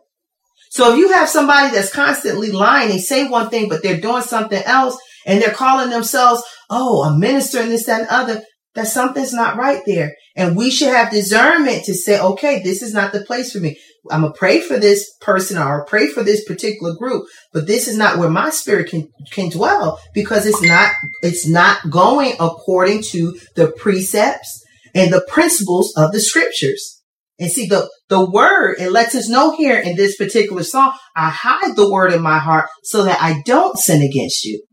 So 0.69 0.93
if 0.93 0.97
you 0.97 1.11
have 1.11 1.27
somebody 1.27 1.75
that's 1.75 1.93
constantly 1.93 2.51
lying, 2.51 2.87
they 2.87 2.99
say 2.99 3.27
one 3.27 3.49
thing, 3.49 3.67
but 3.67 3.83
they're 3.83 3.99
doing 3.99 4.23
something 4.23 4.63
else 4.63 4.97
and 5.25 5.41
they're 5.41 5.53
calling 5.53 5.89
themselves, 5.89 6.43
oh, 6.69 7.03
a 7.03 7.17
minister 7.17 7.59
and 7.59 7.71
this, 7.71 7.85
that, 7.85 8.01
and 8.01 8.09
other, 8.09 8.43
that 8.75 8.87
something's 8.87 9.33
not 9.33 9.57
right 9.57 9.81
there. 9.85 10.13
And 10.35 10.55
we 10.55 10.71
should 10.71 10.89
have 10.89 11.11
discernment 11.11 11.85
to 11.85 11.93
say, 11.93 12.19
okay, 12.19 12.61
this 12.63 12.81
is 12.81 12.93
not 12.93 13.13
the 13.13 13.21
place 13.21 13.51
for 13.51 13.59
me. 13.59 13.77
I'm 14.11 14.21
gonna 14.21 14.33
pray 14.33 14.59
for 14.59 14.77
this 14.77 15.09
person 15.21 15.57
or 15.57 15.85
pray 15.85 16.07
for 16.07 16.23
this 16.23 16.43
particular 16.43 16.93
group, 16.95 17.25
but 17.53 17.67
this 17.67 17.87
is 17.87 17.97
not 17.97 18.17
where 18.17 18.29
my 18.29 18.49
spirit 18.49 18.89
can, 18.89 19.07
can 19.31 19.49
dwell 19.49 19.99
because 20.13 20.45
it's 20.45 20.61
not, 20.61 20.91
it's 21.21 21.47
not 21.47 21.89
going 21.89 22.33
according 22.39 23.03
to 23.03 23.39
the 23.55 23.71
precepts 23.71 24.61
and 24.93 25.13
the 25.13 25.25
principles 25.29 25.93
of 25.95 26.11
the 26.11 26.19
scriptures. 26.19 27.01
And 27.39 27.49
see 27.49 27.65
the, 27.65 27.89
the 28.09 28.29
word, 28.29 28.75
it 28.79 28.91
lets 28.91 29.15
us 29.15 29.27
know 29.27 29.55
here 29.55 29.79
in 29.79 29.95
this 29.95 30.15
particular 30.15 30.63
song, 30.63 30.93
I 31.15 31.29
hide 31.29 31.75
the 31.75 31.91
word 31.91 32.13
in 32.13 32.21
my 32.21 32.37
heart 32.37 32.69
so 32.83 33.03
that 33.05 33.19
I 33.21 33.41
don't 33.43 33.77
sin 33.77 34.03
against 34.03 34.45
you. 34.45 34.63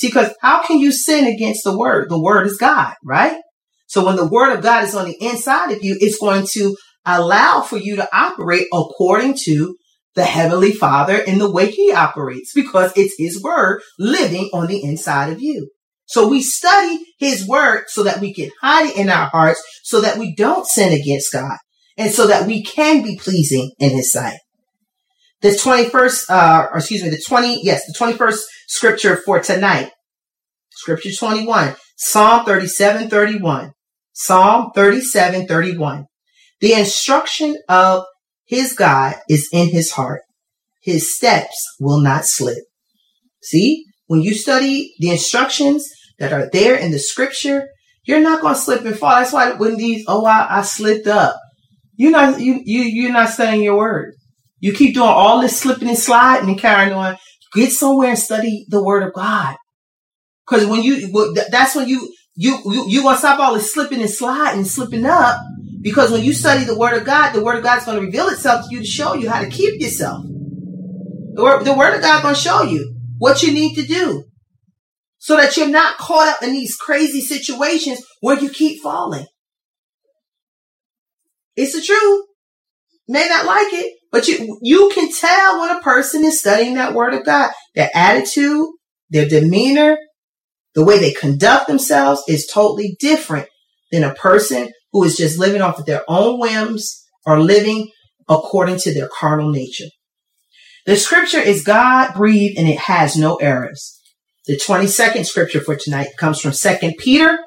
See, 0.00 0.08
because 0.08 0.34
how 0.40 0.62
can 0.62 0.78
you 0.78 0.92
sin 0.92 1.26
against 1.26 1.62
the 1.62 1.76
word? 1.76 2.08
The 2.08 2.18
word 2.18 2.46
is 2.46 2.56
God, 2.56 2.94
right? 3.04 3.38
So 3.86 4.02
when 4.06 4.16
the 4.16 4.26
word 4.26 4.54
of 4.54 4.62
God 4.62 4.84
is 4.84 4.94
on 4.94 5.04
the 5.04 5.16
inside 5.20 5.72
of 5.72 5.84
you, 5.84 5.94
it's 6.00 6.18
going 6.18 6.46
to 6.52 6.74
allow 7.04 7.60
for 7.60 7.76
you 7.76 7.96
to 7.96 8.08
operate 8.10 8.66
according 8.72 9.36
to 9.44 9.76
the 10.14 10.24
heavenly 10.24 10.72
father 10.72 11.18
in 11.18 11.36
the 11.36 11.50
way 11.50 11.70
he 11.70 11.92
operates 11.92 12.54
because 12.54 12.94
it's 12.96 13.14
his 13.18 13.42
word 13.42 13.82
living 13.98 14.48
on 14.54 14.68
the 14.68 14.82
inside 14.82 15.34
of 15.34 15.42
you. 15.42 15.68
So 16.06 16.28
we 16.28 16.40
study 16.40 17.04
his 17.18 17.46
word 17.46 17.84
so 17.88 18.02
that 18.04 18.20
we 18.20 18.32
can 18.32 18.48
hide 18.62 18.88
it 18.88 18.96
in 18.96 19.10
our 19.10 19.28
hearts 19.28 19.62
so 19.82 20.00
that 20.00 20.16
we 20.16 20.34
don't 20.34 20.66
sin 20.66 20.98
against 20.98 21.30
God 21.30 21.58
and 21.98 22.10
so 22.10 22.26
that 22.26 22.46
we 22.46 22.62
can 22.62 23.02
be 23.02 23.18
pleasing 23.18 23.70
in 23.78 23.90
his 23.90 24.10
sight. 24.10 24.38
The 25.42 25.50
21st, 25.50 26.24
uh, 26.28 26.66
or 26.72 26.78
excuse 26.78 27.02
me, 27.02 27.08
the 27.08 27.22
20, 27.26 27.62
yes, 27.62 27.86
the 27.86 27.94
21st 27.98 28.40
scripture 28.68 29.16
for 29.16 29.40
tonight. 29.40 29.90
Scripture 30.70 31.10
21, 31.18 31.76
Psalm 31.96 32.44
37, 32.44 33.08
31. 33.08 33.72
Psalm 34.12 34.70
37, 34.74 35.46
31. 35.46 36.06
The 36.60 36.74
instruction 36.74 37.56
of 37.68 38.04
his 38.44 38.74
God 38.74 39.16
is 39.28 39.48
in 39.52 39.70
his 39.70 39.92
heart. 39.92 40.22
His 40.82 41.14
steps 41.14 41.76
will 41.80 42.00
not 42.00 42.26
slip. 42.26 42.64
See, 43.42 43.84
when 44.06 44.20
you 44.20 44.34
study 44.34 44.94
the 44.98 45.10
instructions 45.10 45.88
that 46.18 46.32
are 46.32 46.50
there 46.50 46.74
in 46.74 46.90
the 46.90 46.98
scripture, 46.98 47.68
you're 48.04 48.20
not 48.20 48.42
going 48.42 48.54
to 48.54 48.60
slip 48.60 48.84
and 48.84 48.98
fall. 48.98 49.16
That's 49.16 49.32
why 49.32 49.52
when 49.52 49.76
these, 49.76 50.04
oh, 50.06 50.26
I, 50.26 50.58
I 50.58 50.62
slipped 50.62 51.06
up. 51.06 51.36
You're 51.94 52.10
not, 52.10 52.40
you, 52.40 52.60
you, 52.64 52.82
you're 52.82 53.12
not 53.12 53.30
studying 53.30 53.62
your 53.62 53.76
word. 53.76 54.14
You 54.60 54.72
keep 54.72 54.94
doing 54.94 55.08
all 55.08 55.40
this 55.40 55.58
slipping 55.58 55.88
and 55.88 55.98
sliding 55.98 56.48
and 56.48 56.58
carrying 56.58 56.92
on. 56.92 57.16
Get 57.54 57.72
somewhere 57.72 58.10
and 58.10 58.18
study 58.18 58.66
the 58.68 58.82
word 58.82 59.02
of 59.02 59.12
God. 59.12 59.56
Cause 60.46 60.66
when 60.66 60.82
you, 60.82 61.10
that's 61.50 61.74
when 61.74 61.88
you, 61.88 62.12
you, 62.34 62.58
you, 62.64 62.88
you 62.88 63.02
gonna 63.02 63.18
stop 63.18 63.40
all 63.40 63.54
this 63.54 63.72
slipping 63.72 64.00
and 64.00 64.10
sliding 64.10 64.60
and 64.60 64.66
slipping 64.66 65.06
up. 65.06 65.40
Because 65.80 66.10
when 66.10 66.22
you 66.22 66.32
study 66.32 66.64
the 66.64 66.78
word 66.78 66.96
of 66.96 67.06
God, 67.06 67.32
the 67.32 67.42
word 67.42 67.56
of 67.56 67.64
God 67.64 67.78
is 67.78 67.84
going 67.84 67.98
to 67.98 68.04
reveal 68.04 68.28
itself 68.28 68.68
to 68.68 68.74
you 68.74 68.80
to 68.80 68.86
show 68.86 69.14
you 69.14 69.30
how 69.30 69.40
to 69.40 69.48
keep 69.48 69.80
yourself. 69.80 70.24
The 70.24 71.42
word, 71.42 71.64
the 71.64 71.72
word 71.72 71.94
of 71.94 72.02
God 72.02 72.22
going 72.22 72.34
to 72.34 72.40
show 72.40 72.62
you 72.62 72.94
what 73.18 73.42
you 73.42 73.52
need 73.52 73.76
to 73.76 73.86
do 73.86 74.24
so 75.18 75.36
that 75.36 75.56
you're 75.56 75.68
not 75.68 75.96
caught 75.96 76.28
up 76.28 76.42
in 76.42 76.52
these 76.52 76.76
crazy 76.76 77.20
situations 77.20 78.04
where 78.20 78.38
you 78.38 78.50
keep 78.50 78.82
falling. 78.82 79.26
It's 81.56 81.74
the 81.74 81.82
truth. 81.82 82.26
May 83.08 83.26
not 83.28 83.46
like 83.46 83.72
it, 83.72 83.99
but 84.12 84.26
you, 84.28 84.58
you 84.62 84.90
can 84.94 85.10
tell 85.12 85.60
when 85.60 85.76
a 85.76 85.80
person 85.80 86.24
is 86.24 86.40
studying 86.40 86.74
that 86.74 86.94
word 86.94 87.14
of 87.14 87.24
God. 87.24 87.50
Their 87.74 87.90
attitude, 87.94 88.66
their 89.08 89.28
demeanor, 89.28 89.98
the 90.74 90.84
way 90.84 90.98
they 90.98 91.12
conduct 91.12 91.68
themselves 91.68 92.22
is 92.28 92.46
totally 92.46 92.96
different 93.00 93.48
than 93.90 94.04
a 94.04 94.14
person 94.14 94.70
who 94.92 95.04
is 95.04 95.16
just 95.16 95.38
living 95.38 95.62
off 95.62 95.78
of 95.78 95.86
their 95.86 96.02
own 96.08 96.38
whims 96.38 97.04
or 97.24 97.40
living 97.40 97.90
according 98.28 98.78
to 98.78 98.94
their 98.94 99.08
carnal 99.08 99.50
nature. 99.50 99.88
The 100.86 100.96
scripture 100.96 101.40
is 101.40 101.62
God 101.62 102.14
breathed 102.14 102.58
and 102.58 102.68
it 102.68 102.78
has 102.78 103.16
no 103.16 103.36
errors. 103.36 103.98
The 104.46 104.56
22nd 104.56 105.26
scripture 105.26 105.60
for 105.60 105.76
tonight 105.76 106.08
comes 106.18 106.40
from 106.40 106.52
2 106.52 106.92
Peter, 106.98 107.38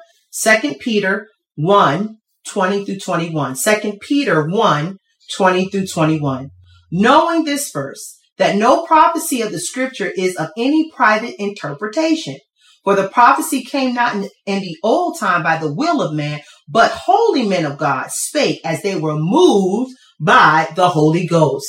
2 0.42 0.76
Peter 0.80 1.26
1, 1.56 2.16
20 2.46 2.84
through 2.84 2.98
21. 2.98 3.56
2 3.56 3.98
Peter 4.00 4.48
1, 4.48 4.98
20 5.36 5.68
through 5.68 5.86
21. 5.86 6.50
Knowing 6.96 7.42
this 7.42 7.72
verse, 7.72 8.20
that 8.38 8.54
no 8.54 8.86
prophecy 8.86 9.42
of 9.42 9.50
the 9.50 9.58
scripture 9.58 10.12
is 10.16 10.36
of 10.36 10.50
any 10.56 10.92
private 10.92 11.34
interpretation. 11.40 12.36
For 12.84 12.94
the 12.94 13.08
prophecy 13.08 13.64
came 13.64 13.94
not 13.94 14.14
in, 14.14 14.28
in, 14.46 14.60
the 14.60 14.76
old 14.84 15.18
time 15.18 15.42
by 15.42 15.56
the 15.56 15.74
will 15.74 16.00
of 16.00 16.14
man, 16.14 16.40
but 16.68 16.92
holy 16.92 17.48
men 17.48 17.64
of 17.64 17.78
God 17.78 18.12
spake 18.12 18.60
as 18.64 18.82
they 18.82 18.94
were 18.94 19.16
moved 19.16 19.92
by 20.20 20.68
the 20.76 20.88
Holy 20.88 21.26
Ghost. 21.26 21.66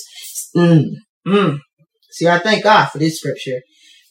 Mm, 0.55 0.89
mm. 1.25 1.58
See, 2.12 2.27
I 2.27 2.38
thank 2.38 2.63
God 2.63 2.89
for 2.89 3.00
this 3.00 3.17
scripture 3.17 3.62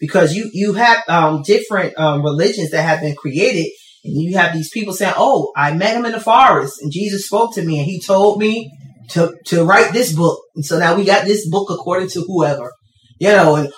because 0.00 0.34
you 0.34 0.50
you 0.52 0.72
have 0.72 1.04
um, 1.08 1.42
different 1.42 1.96
um, 1.96 2.24
religions 2.24 2.72
that 2.72 2.82
have 2.82 3.00
been 3.00 3.14
created, 3.14 3.70
and 4.04 4.20
you 4.20 4.36
have 4.36 4.52
these 4.52 4.70
people 4.70 4.92
saying, 4.92 5.14
"Oh, 5.16 5.52
I 5.56 5.74
met 5.74 5.96
him 5.96 6.06
in 6.06 6.12
the 6.12 6.20
forest, 6.20 6.82
and 6.82 6.90
Jesus 6.90 7.26
spoke 7.26 7.54
to 7.54 7.62
me, 7.62 7.78
and 7.78 7.86
he 7.86 8.00
told 8.00 8.40
me 8.40 8.72
to 9.10 9.34
to 9.46 9.64
write 9.64 9.92
this 9.92 10.14
book, 10.14 10.40
and 10.54 10.64
so 10.64 10.78
now 10.78 10.96
we 10.96 11.04
got 11.04 11.24
this 11.24 11.48
book 11.48 11.68
according 11.70 12.08
to 12.10 12.20
whoever." 12.22 12.72
You 13.20 13.28
know, 13.28 13.54
and 13.56 13.72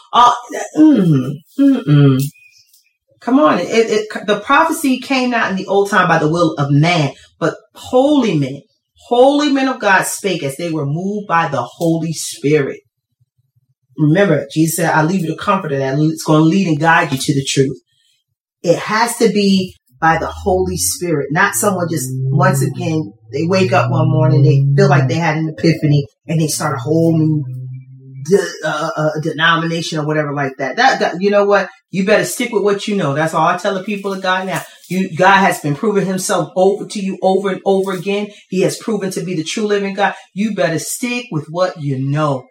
mm, 0.76 1.32
mm, 1.58 1.82
mm. 1.84 2.18
Come 3.20 3.40
on. 3.40 3.58
It, 3.58 3.68
it, 3.68 4.26
the 4.26 4.40
prophecy 4.40 5.00
came 5.00 5.30
not 5.30 5.50
in 5.50 5.56
the 5.56 5.66
old 5.66 5.90
time 5.90 6.08
by 6.08 6.18
the 6.18 6.30
will 6.30 6.54
of 6.54 6.70
man, 6.70 7.12
but 7.40 7.56
holy 7.74 8.38
men, 8.38 8.62
holy 9.08 9.52
men 9.52 9.68
of 9.68 9.80
God 9.80 10.04
spake 10.04 10.42
as 10.42 10.56
they 10.56 10.70
were 10.70 10.86
moved 10.86 11.26
by 11.26 11.48
the 11.48 11.62
Holy 11.62 12.12
Spirit. 12.12 12.80
Remember, 13.98 14.46
Jesus 14.52 14.76
said, 14.76 14.90
I 14.90 15.02
leave 15.02 15.22
you 15.22 15.28
the 15.28 15.42
comforter 15.42 15.78
that 15.78 15.98
it's 15.98 16.22
going 16.22 16.42
to 16.42 16.48
lead 16.48 16.68
and 16.68 16.78
guide 16.78 17.12
you 17.12 17.18
to 17.18 17.34
the 17.34 17.44
truth. 17.44 17.80
It 18.62 18.78
has 18.78 19.16
to 19.18 19.28
be 19.32 19.74
by 20.00 20.18
the 20.18 20.26
Holy 20.26 20.76
Spirit, 20.76 21.28
not 21.30 21.54
someone 21.54 21.88
just 21.90 22.08
once 22.12 22.62
again, 22.62 23.12
they 23.32 23.44
wake 23.44 23.72
up 23.72 23.90
one 23.90 24.08
morning, 24.10 24.42
they 24.42 24.64
feel 24.76 24.88
like 24.88 25.08
they 25.08 25.14
had 25.14 25.36
an 25.36 25.54
epiphany 25.56 26.06
and 26.26 26.40
they 26.40 26.48
start 26.48 26.76
a 26.76 26.80
whole 26.80 27.16
new 27.16 27.44
de- 28.28 28.52
uh, 28.64 28.90
uh, 28.96 29.10
denomination 29.22 29.98
or 29.98 30.06
whatever 30.06 30.32
like 30.32 30.56
that. 30.58 30.76
that. 30.76 31.00
That 31.00 31.14
you 31.20 31.30
know 31.30 31.44
what? 31.44 31.68
You 31.90 32.04
better 32.04 32.24
stick 32.24 32.52
with 32.52 32.62
what 32.62 32.86
you 32.86 32.96
know. 32.96 33.14
That's 33.14 33.34
all 33.34 33.46
I 33.46 33.56
tell 33.56 33.74
the 33.74 33.84
people 33.84 34.12
of 34.12 34.22
God 34.22 34.46
now. 34.46 34.62
You 34.88 35.16
God 35.16 35.38
has 35.38 35.60
been 35.60 35.74
proving 35.74 36.06
Himself 36.06 36.50
over 36.56 36.86
to 36.86 37.00
you 37.00 37.18
over 37.22 37.50
and 37.50 37.60
over 37.64 37.92
again. 37.92 38.28
He 38.48 38.62
has 38.62 38.78
proven 38.78 39.10
to 39.12 39.22
be 39.22 39.34
the 39.34 39.44
true 39.44 39.66
living 39.66 39.94
God. 39.94 40.14
You 40.34 40.54
better 40.54 40.78
stick 40.78 41.26
with 41.30 41.46
what 41.48 41.80
you 41.80 41.98
know. 41.98 42.46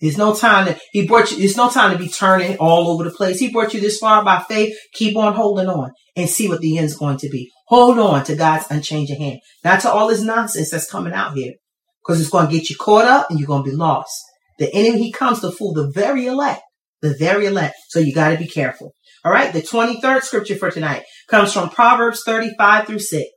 There's 0.00 0.18
no 0.18 0.34
time 0.34 0.66
to 0.66 0.78
He 0.92 1.06
brought 1.06 1.30
you. 1.30 1.38
There's 1.38 1.56
no 1.56 1.70
time 1.70 1.92
to 1.92 1.98
be 1.98 2.08
turning 2.08 2.56
all 2.58 2.88
over 2.88 3.04
the 3.04 3.10
place. 3.10 3.38
He 3.38 3.50
brought 3.50 3.74
you 3.74 3.80
this 3.80 3.98
far 3.98 4.24
by 4.24 4.40
faith. 4.40 4.76
Keep 4.92 5.16
on 5.16 5.34
holding 5.34 5.68
on 5.68 5.92
and 6.16 6.28
see 6.28 6.48
what 6.48 6.60
the 6.60 6.78
end's 6.78 6.96
going 6.96 7.18
to 7.18 7.28
be. 7.28 7.50
Hold 7.68 7.98
on 7.98 8.24
to 8.24 8.36
God's 8.36 8.66
unchanging 8.70 9.20
hand, 9.20 9.40
not 9.64 9.80
to 9.80 9.90
all 9.90 10.08
this 10.08 10.22
nonsense 10.22 10.70
that's 10.70 10.90
coming 10.90 11.12
out 11.12 11.34
here, 11.34 11.54
because 12.02 12.20
it's 12.20 12.30
going 12.30 12.46
to 12.46 12.52
get 12.52 12.70
you 12.70 12.76
caught 12.76 13.06
up 13.06 13.30
and 13.30 13.38
you're 13.38 13.46
going 13.48 13.64
to 13.64 13.70
be 13.70 13.76
lost. 13.76 14.22
The 14.58 14.72
enemy, 14.72 15.04
he 15.04 15.12
comes 15.12 15.40
to 15.40 15.50
fool 15.50 15.74
the 15.74 15.90
very 15.90 16.26
elect, 16.26 16.62
the 17.02 17.14
very 17.18 17.46
elect. 17.46 17.74
So 17.88 17.98
you 17.98 18.14
got 18.14 18.30
to 18.30 18.38
be 18.38 18.46
careful. 18.46 18.92
All 19.24 19.32
right. 19.32 19.52
The 19.52 19.60
23rd 19.60 20.22
scripture 20.22 20.56
for 20.56 20.70
tonight 20.70 21.02
comes 21.28 21.52
from 21.52 21.70
Proverbs 21.70 22.22
35 22.24 22.86
through 22.86 23.00
6. 23.00 23.28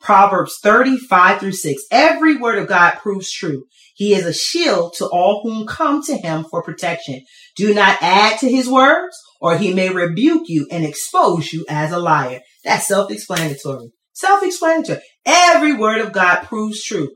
Proverbs 0.00 0.58
35 0.62 1.40
through 1.40 1.52
6. 1.52 1.82
Every 1.90 2.36
word 2.36 2.58
of 2.58 2.68
God 2.68 2.98
proves 2.98 3.30
true. 3.30 3.64
He 4.02 4.14
is 4.14 4.26
a 4.26 4.32
shield 4.32 4.94
to 4.98 5.06
all 5.06 5.42
whom 5.44 5.64
come 5.64 6.02
to 6.02 6.16
him 6.16 6.44
for 6.50 6.60
protection. 6.60 7.20
Do 7.54 7.72
not 7.72 7.98
add 8.00 8.40
to 8.40 8.50
his 8.50 8.68
words 8.68 9.16
or 9.40 9.56
he 9.56 9.72
may 9.72 9.90
rebuke 9.90 10.48
you 10.48 10.66
and 10.72 10.84
expose 10.84 11.52
you 11.52 11.64
as 11.68 11.92
a 11.92 12.00
liar. 12.00 12.40
That's 12.64 12.88
self-explanatory. 12.88 13.92
Self-explanatory. 14.14 14.98
Every 15.24 15.74
word 15.74 16.00
of 16.00 16.12
God 16.12 16.42
proves 16.46 16.82
true. 16.82 17.10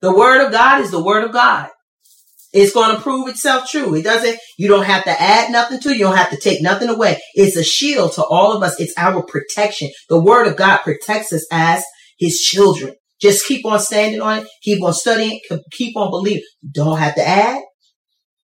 The 0.00 0.12
word 0.12 0.44
of 0.44 0.50
God 0.50 0.80
is 0.80 0.90
the 0.90 1.04
word 1.04 1.22
of 1.22 1.30
God. 1.30 1.68
It's 2.52 2.74
going 2.74 2.96
to 2.96 3.00
prove 3.00 3.28
itself 3.28 3.70
true. 3.70 3.94
It 3.94 4.02
doesn't, 4.02 4.36
you 4.58 4.66
don't 4.66 4.82
have 4.82 5.04
to 5.04 5.22
add 5.22 5.52
nothing 5.52 5.78
to 5.78 5.90
it. 5.90 5.96
You 5.96 6.06
don't 6.06 6.16
have 6.16 6.30
to 6.30 6.40
take 6.40 6.60
nothing 6.60 6.88
away. 6.88 7.20
It's 7.34 7.56
a 7.56 7.62
shield 7.62 8.14
to 8.14 8.24
all 8.24 8.52
of 8.52 8.64
us. 8.64 8.80
It's 8.80 8.94
our 8.98 9.22
protection. 9.22 9.90
The 10.08 10.20
word 10.20 10.48
of 10.48 10.56
God 10.56 10.78
protects 10.78 11.32
us 11.32 11.46
as 11.52 11.84
his 12.18 12.40
children. 12.40 12.96
Just 13.22 13.46
keep 13.46 13.64
on 13.64 13.78
standing 13.78 14.20
on 14.20 14.40
it. 14.40 14.48
Keep 14.62 14.82
on 14.82 14.92
studying. 14.92 15.40
Keep 15.70 15.96
on 15.96 16.10
believing. 16.10 16.42
don't 16.68 16.98
have 16.98 17.14
to 17.14 17.26
add. 17.26 17.62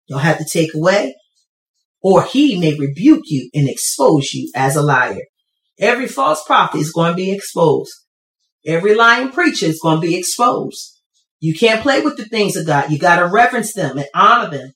don't 0.09 0.21
have 0.21 0.39
to 0.39 0.45
take 0.45 0.73
away. 0.73 1.17
Or 2.01 2.23
he 2.23 2.59
may 2.61 2.79
rebuke 2.79 3.25
you 3.27 3.51
and 3.53 3.69
expose 3.69 4.33
you 4.33 4.51
as 4.55 4.77
a 4.77 4.83
liar. 4.83 5.23
Every 5.81 6.07
false 6.07 6.45
prophet 6.47 6.79
is 6.79 6.93
going 6.93 7.11
to 7.11 7.17
be 7.17 7.33
exposed. 7.33 7.91
Every 8.65 8.95
lying 8.95 9.31
preacher 9.31 9.67
is 9.67 9.81
going 9.83 10.01
to 10.01 10.07
be 10.07 10.17
exposed. 10.17 11.01
You 11.41 11.55
can't 11.55 11.83
play 11.83 12.01
with 12.01 12.17
the 12.17 12.25
things 12.25 12.57
of 12.57 12.67
God. 12.67 12.91
You 12.91 12.99
got 12.99 13.17
to 13.17 13.27
reverence 13.27 13.73
them 13.73 13.99
and 13.99 14.07
honor 14.15 14.51
them 14.51 14.73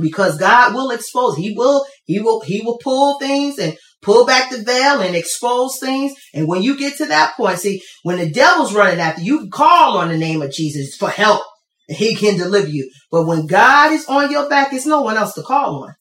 because 0.00 0.38
God 0.38 0.74
will 0.74 0.90
expose. 0.90 1.36
He 1.36 1.54
will, 1.54 1.86
he 2.04 2.20
will, 2.20 2.40
he 2.40 2.62
will 2.62 2.78
pull 2.78 3.18
things 3.18 3.58
and 3.58 3.76
pull 4.02 4.26
back 4.26 4.50
the 4.50 4.62
veil 4.62 5.00
and 5.00 5.14
expose 5.14 5.78
things. 5.78 6.12
And 6.34 6.48
when 6.48 6.62
you 6.62 6.78
get 6.78 6.96
to 6.98 7.06
that 7.06 7.36
point, 7.36 7.58
see, 7.58 7.82
when 8.02 8.18
the 8.18 8.30
devil's 8.30 8.74
running 8.74 9.00
after 9.00 9.22
you, 9.22 9.48
call 9.50 9.98
on 9.98 10.08
the 10.08 10.18
name 10.18 10.42
of 10.42 10.52
Jesus 10.52 10.96
for 10.96 11.10
help 11.10 11.42
and 11.88 11.96
he 11.96 12.14
can 12.14 12.38
deliver 12.38 12.68
you. 12.68 12.90
But 13.10 13.26
when 13.26 13.46
God 13.46 13.92
is 13.92 14.06
on 14.06 14.30
your 14.30 14.48
back, 14.48 14.72
it's 14.72 14.86
no 14.86 15.02
one 15.02 15.16
else 15.16 15.34
to 15.34 15.42
call 15.42 15.84
on. 15.84 15.94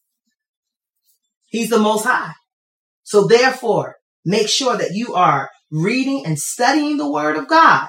He's 1.47 1.69
the 1.69 1.79
most 1.79 2.05
high. 2.05 2.33
So 3.03 3.25
therefore, 3.27 3.95
make 4.23 4.47
sure 4.47 4.77
that 4.77 4.91
you 4.93 5.15
are 5.15 5.49
reading 5.71 6.25
and 6.25 6.37
studying 6.39 6.97
the 6.97 7.11
word 7.11 7.37
of 7.37 7.47
God 7.47 7.87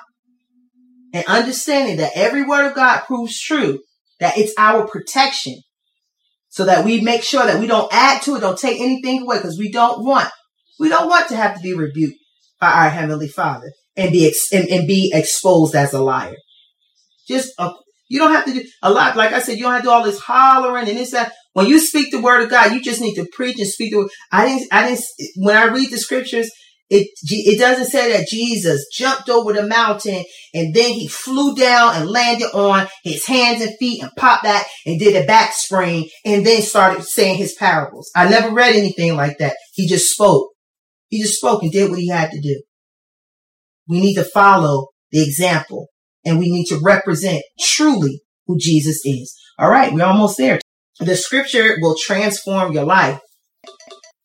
and 1.12 1.24
understanding 1.26 1.98
that 1.98 2.12
every 2.14 2.42
word 2.42 2.66
of 2.66 2.74
God 2.74 3.00
proves 3.00 3.38
true, 3.38 3.80
that 4.18 4.38
it's 4.38 4.54
our 4.58 4.86
protection 4.86 5.56
so 6.50 6.64
that 6.64 6.85
we 6.85 7.00
make 7.00 7.23
sure 7.23 7.47
that 7.47 7.61
we 7.61 7.66
don't 7.66 7.92
add 7.92 8.23
to 8.23 8.37
it, 8.37 8.40
don't 8.40 8.59
take 8.59 8.80
anything 8.80 9.23
away 9.23 9.38
because 9.38 9.59
we 9.59 9.71
don't 9.71 10.04
want, 10.04 10.28
we 10.78 10.88
don't 10.88 11.09
want 11.09 11.28
to 11.28 11.37
have 11.37 11.57
to 11.57 11.62
be 11.62 11.75
rebuked 11.75 12.19
by 12.61 12.71
our 12.71 12.90
heavenly 12.90 13.28
father 13.28 13.73
and 13.97 14.12
be, 14.12 14.26
ex- 14.26 14.52
and, 14.52 14.69
and, 14.69 14.87
be 14.87 15.11
exposed 15.14 15.75
as 15.75 15.92
a 15.92 16.02
liar. 16.02 16.37
Just, 17.26 17.52
uh, 17.59 17.73
you 18.09 18.19
don't 18.19 18.33
have 18.33 18.45
to 18.47 18.52
do 18.52 18.64
a 18.83 18.90
lot. 18.90 19.16
Like 19.16 19.33
I 19.33 19.40
said, 19.40 19.57
you 19.57 19.62
don't 19.62 19.73
have 19.73 19.83
to 19.83 19.87
do 19.87 19.92
all 19.92 20.04
this 20.04 20.21
hollering 20.21 20.88
and 20.88 20.99
this, 20.99 21.12
that. 21.12 21.33
When 21.52 21.66
you 21.66 21.80
speak 21.80 22.11
the 22.11 22.21
word 22.21 22.42
of 22.42 22.50
God, 22.50 22.73
you 22.73 22.80
just 22.80 23.00
need 23.00 23.14
to 23.14 23.26
preach 23.33 23.59
and 23.59 23.66
speak 23.66 23.92
the 23.92 23.99
word. 23.99 24.11
I 24.30 24.47
didn't, 24.47 24.73
I 24.73 24.88
didn't, 24.88 25.04
when 25.37 25.57
I 25.57 25.64
read 25.64 25.90
the 25.90 25.99
scriptures, 25.99 26.50
it, 26.90 27.09
it 27.23 27.59
doesn't 27.59 27.87
say 27.87 28.12
that 28.12 28.26
Jesus 28.26 28.87
jumped 28.92 29.28
over 29.28 29.52
the 29.52 29.66
mountain 29.66 30.25
and 30.52 30.75
then 30.75 30.90
he 30.90 31.06
flew 31.06 31.54
down 31.54 31.94
and 31.94 32.11
landed 32.11 32.49
on 32.52 32.88
his 33.04 33.25
hands 33.26 33.62
and 33.62 33.76
feet 33.78 34.02
and 34.02 34.11
popped 34.16 34.42
back 34.42 34.66
and 34.85 34.99
did 34.99 35.14
a 35.14 35.25
back 35.25 35.52
spring 35.52 36.09
and 36.25 36.44
then 36.44 36.61
started 36.62 37.04
saying 37.04 37.38
his 37.38 37.54
parables. 37.54 38.11
I 38.16 38.28
never 38.28 38.52
read 38.52 38.75
anything 38.75 39.14
like 39.14 39.38
that. 39.38 39.56
He 39.73 39.87
just 39.87 40.12
spoke. 40.12 40.50
He 41.09 41.23
just 41.23 41.37
spoke 41.37 41.62
and 41.62 41.70
did 41.70 41.90
what 41.90 42.00
he 42.00 42.09
had 42.09 42.32
to 42.32 42.40
do. 42.40 42.61
We 43.88 44.00
need 44.00 44.14
to 44.14 44.25
follow 44.25 44.88
the 45.12 45.23
example 45.23 45.87
and 46.25 46.40
we 46.40 46.50
need 46.50 46.66
to 46.66 46.80
represent 46.82 47.42
truly 47.61 48.20
who 48.47 48.59
Jesus 48.59 49.00
is. 49.04 49.32
All 49.59 49.70
right. 49.70 49.92
We're 49.92 50.04
almost 50.04 50.38
there. 50.38 50.59
The 50.99 51.14
scripture 51.14 51.76
will 51.80 51.94
transform 51.97 52.73
your 52.73 52.85
life 52.85 53.20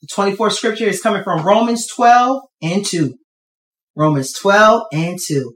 The 0.05 0.21
24th 0.21 0.51
scripture 0.51 0.85
is 0.85 1.01
coming 1.01 1.23
from 1.23 1.43
Romans 1.43 1.87
12 1.87 2.41
and 2.61 2.85
2. 2.85 3.15
Romans 3.95 4.33
12 4.33 4.83
and 4.93 5.17
2. 5.19 5.53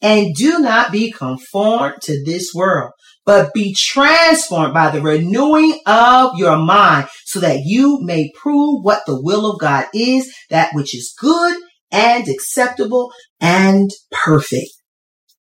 And 0.00 0.34
do 0.36 0.60
not 0.60 0.92
be 0.92 1.10
conformed 1.10 1.96
to 2.02 2.22
this 2.24 2.52
world, 2.54 2.92
but 3.26 3.52
be 3.52 3.74
transformed 3.74 4.72
by 4.72 4.90
the 4.90 5.00
renewing 5.00 5.80
of 5.84 6.38
your 6.38 6.56
mind 6.58 7.08
so 7.24 7.40
that 7.40 7.62
you 7.64 7.98
may 8.02 8.30
prove 8.36 8.84
what 8.84 9.02
the 9.06 9.20
will 9.20 9.50
of 9.50 9.58
God 9.58 9.86
is, 9.92 10.32
that 10.50 10.70
which 10.74 10.94
is 10.94 11.14
good 11.18 11.56
and 11.90 12.28
acceptable 12.28 13.10
and 13.40 13.90
perfect. 14.12 14.70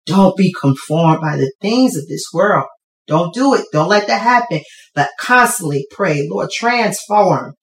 Don't 0.07 0.37
be 0.37 0.55
conformed 0.59 1.21
by 1.21 1.37
the 1.37 1.53
things 1.61 1.97
of 1.97 2.07
this 2.07 2.27
world. 2.33 2.67
Don't 3.09 3.35
do 3.35 3.55
it. 3.55 3.65
Don't 3.73 3.89
let 3.89 4.07
that 4.07 4.21
happen. 4.21 4.61
But 4.95 5.09
constantly 5.19 5.87
pray, 5.91 6.29
Lord, 6.31 6.51
transform, 6.51 7.55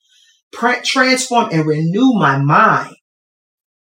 transform 0.56 1.50
and 1.52 1.66
renew 1.66 2.14
my 2.14 2.38
mind 2.38 2.96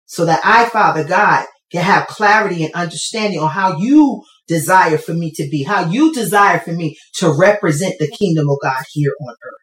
so 0.05 0.25
that 0.25 0.41
I, 0.43 0.69
Father 0.69 1.03
God, 1.03 1.45
can 1.71 1.83
have 1.83 2.07
clarity 2.07 2.65
and 2.65 2.73
understanding 2.73 3.39
on 3.39 3.49
how 3.49 3.77
you 3.77 4.23
desire 4.47 4.97
for 4.97 5.13
me 5.13 5.31
to 5.35 5.47
be, 5.49 5.63
how 5.63 5.89
you 5.89 6.13
desire 6.13 6.59
for 6.59 6.73
me 6.73 6.97
to 7.15 7.33
represent 7.37 7.95
the 7.97 8.09
kingdom 8.09 8.49
of 8.49 8.57
God 8.61 8.83
here 8.91 9.13
on 9.21 9.31
earth. 9.31 9.61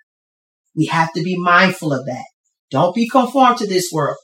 We 0.75 0.87
have 0.87 1.13
to 1.13 1.23
be 1.23 1.37
mindful 1.37 1.93
of 1.93 2.07
that. 2.07 2.25
Don't 2.71 2.95
be 2.95 3.09
conformed 3.09 3.59
to 3.59 3.67
this 3.67 3.91
world. 3.93 4.17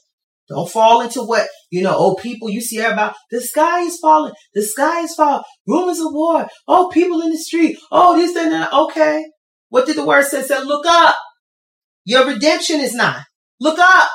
Don't 0.47 0.69
fall 0.69 1.01
into 1.01 1.21
what, 1.21 1.47
you 1.71 1.81
know, 1.81 1.95
oh, 1.95 2.15
people 2.15 2.49
you 2.49 2.61
see 2.61 2.79
about 2.79 3.15
the 3.31 3.41
sky 3.41 3.81
is 3.81 3.97
falling. 3.97 4.33
The 4.53 4.61
sky 4.61 5.01
is 5.01 5.15
falling. 5.15 5.43
Rumors 5.67 5.99
of 5.99 6.07
war. 6.11 6.47
Oh, 6.67 6.89
people 6.93 7.21
in 7.21 7.31
the 7.31 7.37
street. 7.37 7.77
Oh, 7.91 8.15
this 8.15 8.35
and 8.35 8.51
that. 8.51 8.71
Okay. 8.71 9.25
What 9.69 9.87
did 9.87 9.97
the 9.97 10.05
word 10.05 10.25
say? 10.25 10.43
Said, 10.43 10.65
look 10.65 10.85
up. 10.87 11.15
Your 12.05 12.27
redemption 12.27 12.79
is 12.79 12.93
nigh. 12.93 13.23
Look 13.59 13.79
up. 13.79 14.09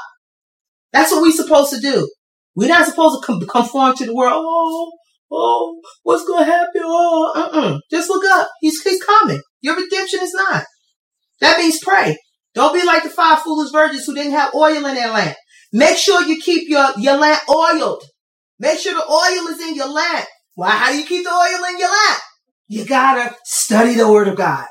That's 0.92 1.10
what 1.10 1.22
we're 1.22 1.32
supposed 1.32 1.72
to 1.74 1.80
do. 1.80 2.08
We're 2.54 2.68
not 2.68 2.86
supposed 2.86 3.24
to 3.24 3.46
conform 3.46 3.96
to 3.96 4.06
the 4.06 4.14
world. 4.14 4.44
Oh, 4.46 4.92
oh, 5.30 5.80
what's 6.02 6.24
going 6.24 6.44
to 6.44 6.50
happen? 6.50 6.82
Oh, 6.84 7.32
uh-uh. 7.34 7.78
Just 7.90 8.08
look 8.08 8.24
up. 8.24 8.48
He's, 8.60 8.80
he's 8.82 9.02
coming. 9.02 9.40
Your 9.60 9.76
redemption 9.76 10.20
is 10.22 10.34
not. 10.34 10.64
That 11.40 11.58
means 11.58 11.80
pray. 11.82 12.16
Don't 12.54 12.74
be 12.74 12.84
like 12.84 13.02
the 13.02 13.10
five 13.10 13.40
foolish 13.40 13.72
virgins 13.72 14.04
who 14.04 14.14
didn't 14.14 14.32
have 14.32 14.54
oil 14.54 14.84
in 14.86 14.94
their 14.94 15.10
lamp. 15.10 15.36
Make 15.72 15.96
sure 15.96 16.22
you 16.22 16.40
keep 16.40 16.68
your, 16.68 16.88
your 16.96 17.16
lamp 17.16 17.42
oiled. 17.48 18.02
Make 18.58 18.78
sure 18.78 18.94
the 18.94 19.08
oil 19.08 19.48
is 19.48 19.60
in 19.60 19.74
your 19.74 19.88
lamp. 19.88 20.26
Why? 20.54 20.70
How 20.70 20.90
do 20.90 20.98
you 20.98 21.06
keep 21.06 21.24
the 21.24 21.30
oil 21.30 21.64
in 21.70 21.78
your 21.78 21.88
lamp? 21.88 22.20
You 22.68 22.84
gotta 22.84 23.34
study 23.44 23.94
the 23.94 24.10
word 24.10 24.28
of 24.28 24.36
God. 24.36 24.66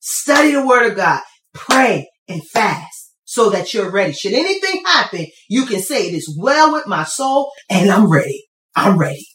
Study 0.00 0.52
the 0.52 0.66
word 0.66 0.90
of 0.90 0.96
God. 0.96 1.22
Pray 1.54 2.09
and 2.30 2.46
fast 2.48 3.12
so 3.24 3.50
that 3.50 3.74
you're 3.74 3.90
ready. 3.90 4.12
Should 4.12 4.32
anything 4.32 4.82
happen, 4.84 5.26
you 5.48 5.66
can 5.66 5.80
say 5.80 6.08
it 6.08 6.14
is 6.14 6.36
well 6.40 6.72
with 6.72 6.86
my 6.86 7.04
soul 7.04 7.52
and 7.68 7.90
I'm 7.90 8.10
ready. 8.10 8.46
I'm 8.74 8.98
ready. 8.98 9.26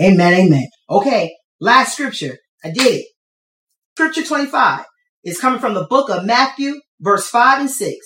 Amen. 0.00 0.34
Amen. 0.34 0.66
Okay. 0.88 1.34
Last 1.60 1.94
scripture. 1.94 2.38
I 2.64 2.70
did 2.70 3.00
it. 3.00 3.06
Scripture 3.96 4.22
25 4.22 4.84
is 5.24 5.40
coming 5.40 5.60
from 5.60 5.74
the 5.74 5.86
book 5.86 6.10
of 6.10 6.24
Matthew, 6.24 6.80
verse 7.00 7.28
5 7.28 7.60
and 7.60 7.70
6. 7.70 7.96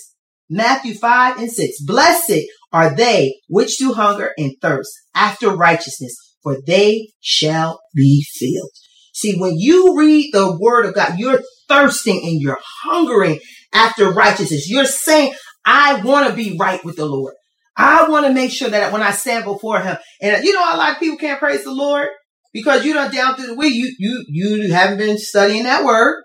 Matthew 0.49 0.93
5 0.93 1.39
and 1.39 1.51
6. 1.51 1.81
Blessed 1.85 2.41
are 2.71 2.95
they 2.95 3.39
which 3.47 3.77
do 3.77 3.93
hunger 3.93 4.31
and 4.37 4.51
thirst 4.61 4.91
after 5.15 5.55
righteousness, 5.55 6.15
for 6.43 6.57
they 6.65 7.09
shall 7.21 7.79
be 7.95 8.25
filled. 8.37 8.71
See, 9.13 9.39
when 9.39 9.53
you 9.55 9.97
read 9.97 10.31
the 10.33 10.57
word 10.59 10.85
of 10.85 10.93
God, 10.93 11.17
you're 11.17 11.41
thirsting 11.67 12.21
and 12.23 12.41
you're 12.41 12.59
hungering 12.83 13.39
after 13.73 14.11
righteousness. 14.11 14.69
You're 14.69 14.85
saying, 14.85 15.33
I 15.65 16.01
want 16.01 16.29
to 16.29 16.35
be 16.35 16.57
right 16.57 16.83
with 16.85 16.95
the 16.95 17.05
Lord. 17.05 17.33
I 17.77 18.07
want 18.07 18.25
to 18.25 18.33
make 18.33 18.51
sure 18.51 18.69
that 18.69 18.93
when 18.93 19.01
I 19.01 19.11
stand 19.11 19.43
before 19.43 19.81
him, 19.81 19.97
and 20.21 20.43
you 20.43 20.53
know, 20.53 20.61
a 20.61 20.77
lot 20.77 20.93
of 20.93 20.99
people 20.99 21.17
can't 21.17 21.39
praise 21.39 21.63
the 21.63 21.73
Lord 21.73 22.07
because 22.53 22.85
you 22.85 22.93
don't 22.93 23.13
down 23.13 23.35
through 23.35 23.47
the 23.47 23.55
week. 23.55 23.73
You, 23.73 23.93
you, 23.99 24.25
you 24.29 24.73
haven't 24.73 24.97
been 24.97 25.17
studying 25.17 25.63
that 25.63 25.83
word. 25.83 26.23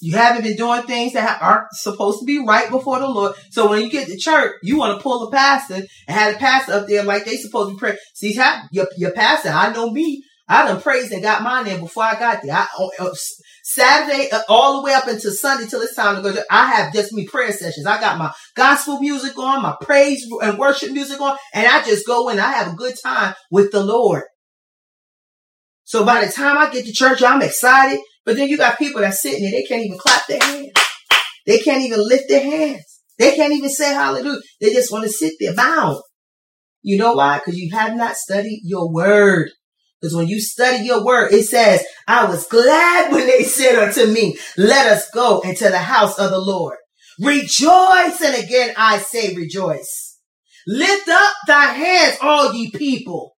You 0.00 0.16
haven't 0.16 0.44
been 0.44 0.56
doing 0.56 0.82
things 0.82 1.14
that 1.14 1.42
aren't 1.42 1.72
supposed 1.72 2.20
to 2.20 2.24
be 2.24 2.38
right 2.38 2.70
before 2.70 3.00
the 3.00 3.08
Lord. 3.08 3.34
So 3.50 3.68
when 3.68 3.82
you 3.82 3.90
get 3.90 4.06
to 4.06 4.16
church, 4.16 4.52
you 4.62 4.78
want 4.78 4.96
to 4.96 5.02
pull 5.02 5.28
the 5.28 5.36
pastor 5.36 5.74
and 5.74 5.86
have 6.06 6.34
the 6.34 6.38
pastor 6.38 6.74
up 6.74 6.86
there 6.86 7.02
like 7.02 7.24
they 7.24 7.36
supposed 7.36 7.72
to 7.72 7.76
praying. 7.76 7.96
See, 8.14 8.38
your, 8.70 8.86
your 8.96 9.10
pastor, 9.10 9.48
I 9.48 9.72
know 9.72 9.90
me. 9.90 10.22
I 10.48 10.66
done 10.66 10.80
praised 10.80 11.12
and 11.12 11.22
got 11.22 11.42
mine 11.42 11.66
in 11.66 11.80
before 11.80 12.04
I 12.04 12.18
got 12.18 12.42
there. 12.42 12.54
I, 12.54 12.66
uh, 12.98 13.14
Saturday, 13.62 14.30
uh, 14.30 14.40
all 14.48 14.78
the 14.78 14.86
way 14.86 14.94
up 14.94 15.06
until 15.06 15.30
Sunday 15.30 15.66
till 15.66 15.82
it's 15.82 15.94
time 15.94 16.16
to 16.16 16.22
go. 16.22 16.34
I 16.50 16.72
have 16.72 16.92
just 16.92 17.12
me 17.12 17.26
prayer 17.26 17.52
sessions. 17.52 17.86
I 17.86 18.00
got 18.00 18.18
my 18.18 18.32
gospel 18.54 18.98
music 18.98 19.38
on, 19.38 19.62
my 19.62 19.76
praise 19.82 20.26
and 20.42 20.58
worship 20.58 20.92
music 20.92 21.20
on, 21.20 21.36
and 21.52 21.66
I 21.66 21.84
just 21.84 22.06
go 22.06 22.30
in. 22.30 22.38
I 22.38 22.52
have 22.52 22.72
a 22.72 22.76
good 22.76 22.94
time 23.02 23.34
with 23.50 23.72
the 23.72 23.84
Lord. 23.84 24.22
So 25.84 26.04
by 26.04 26.24
the 26.24 26.32
time 26.32 26.56
I 26.56 26.70
get 26.70 26.86
to 26.86 26.92
church, 26.92 27.22
I'm 27.22 27.42
excited. 27.42 28.00
But 28.24 28.36
then 28.36 28.48
you 28.48 28.56
got 28.56 28.78
people 28.78 29.02
that 29.02 29.14
sitting 29.14 29.42
there, 29.42 29.52
they 29.52 29.64
can't 29.64 29.84
even 29.84 29.98
clap 29.98 30.26
their 30.26 30.40
hands. 30.40 30.72
They 31.46 31.58
can't 31.58 31.82
even 31.82 32.06
lift 32.06 32.24
their 32.28 32.42
hands. 32.42 32.84
They 33.18 33.34
can't 33.34 33.52
even 33.52 33.70
say 33.70 33.92
hallelujah. 33.92 34.40
They 34.60 34.72
just 34.72 34.92
want 34.92 35.04
to 35.04 35.10
sit 35.10 35.32
there 35.40 35.54
bound. 35.54 35.98
You 36.82 36.98
know 36.98 37.14
why? 37.14 37.38
Because 37.38 37.58
you 37.58 37.74
have 37.74 37.96
not 37.96 38.16
studied 38.16 38.60
your 38.64 38.92
word. 38.92 39.50
Because 40.00 40.14
when 40.14 40.28
you 40.28 40.40
study 40.40 40.84
your 40.84 41.04
word, 41.04 41.32
it 41.32 41.44
says, 41.44 41.82
I 42.06 42.26
was 42.26 42.46
glad 42.46 43.12
when 43.12 43.26
they 43.26 43.42
said 43.42 43.76
unto 43.76 44.06
me, 44.06 44.38
let 44.56 44.86
us 44.86 45.10
go 45.10 45.40
into 45.40 45.64
the 45.64 45.78
house 45.78 46.18
of 46.18 46.30
the 46.30 46.38
Lord. 46.38 46.76
Rejoice. 47.20 48.20
And 48.20 48.44
again, 48.44 48.74
I 48.76 48.98
say 48.98 49.34
rejoice. 49.34 50.18
Lift 50.66 51.08
up 51.08 51.32
thy 51.46 51.72
hands, 51.72 52.18
all 52.22 52.52
ye 52.54 52.70
people. 52.70 53.34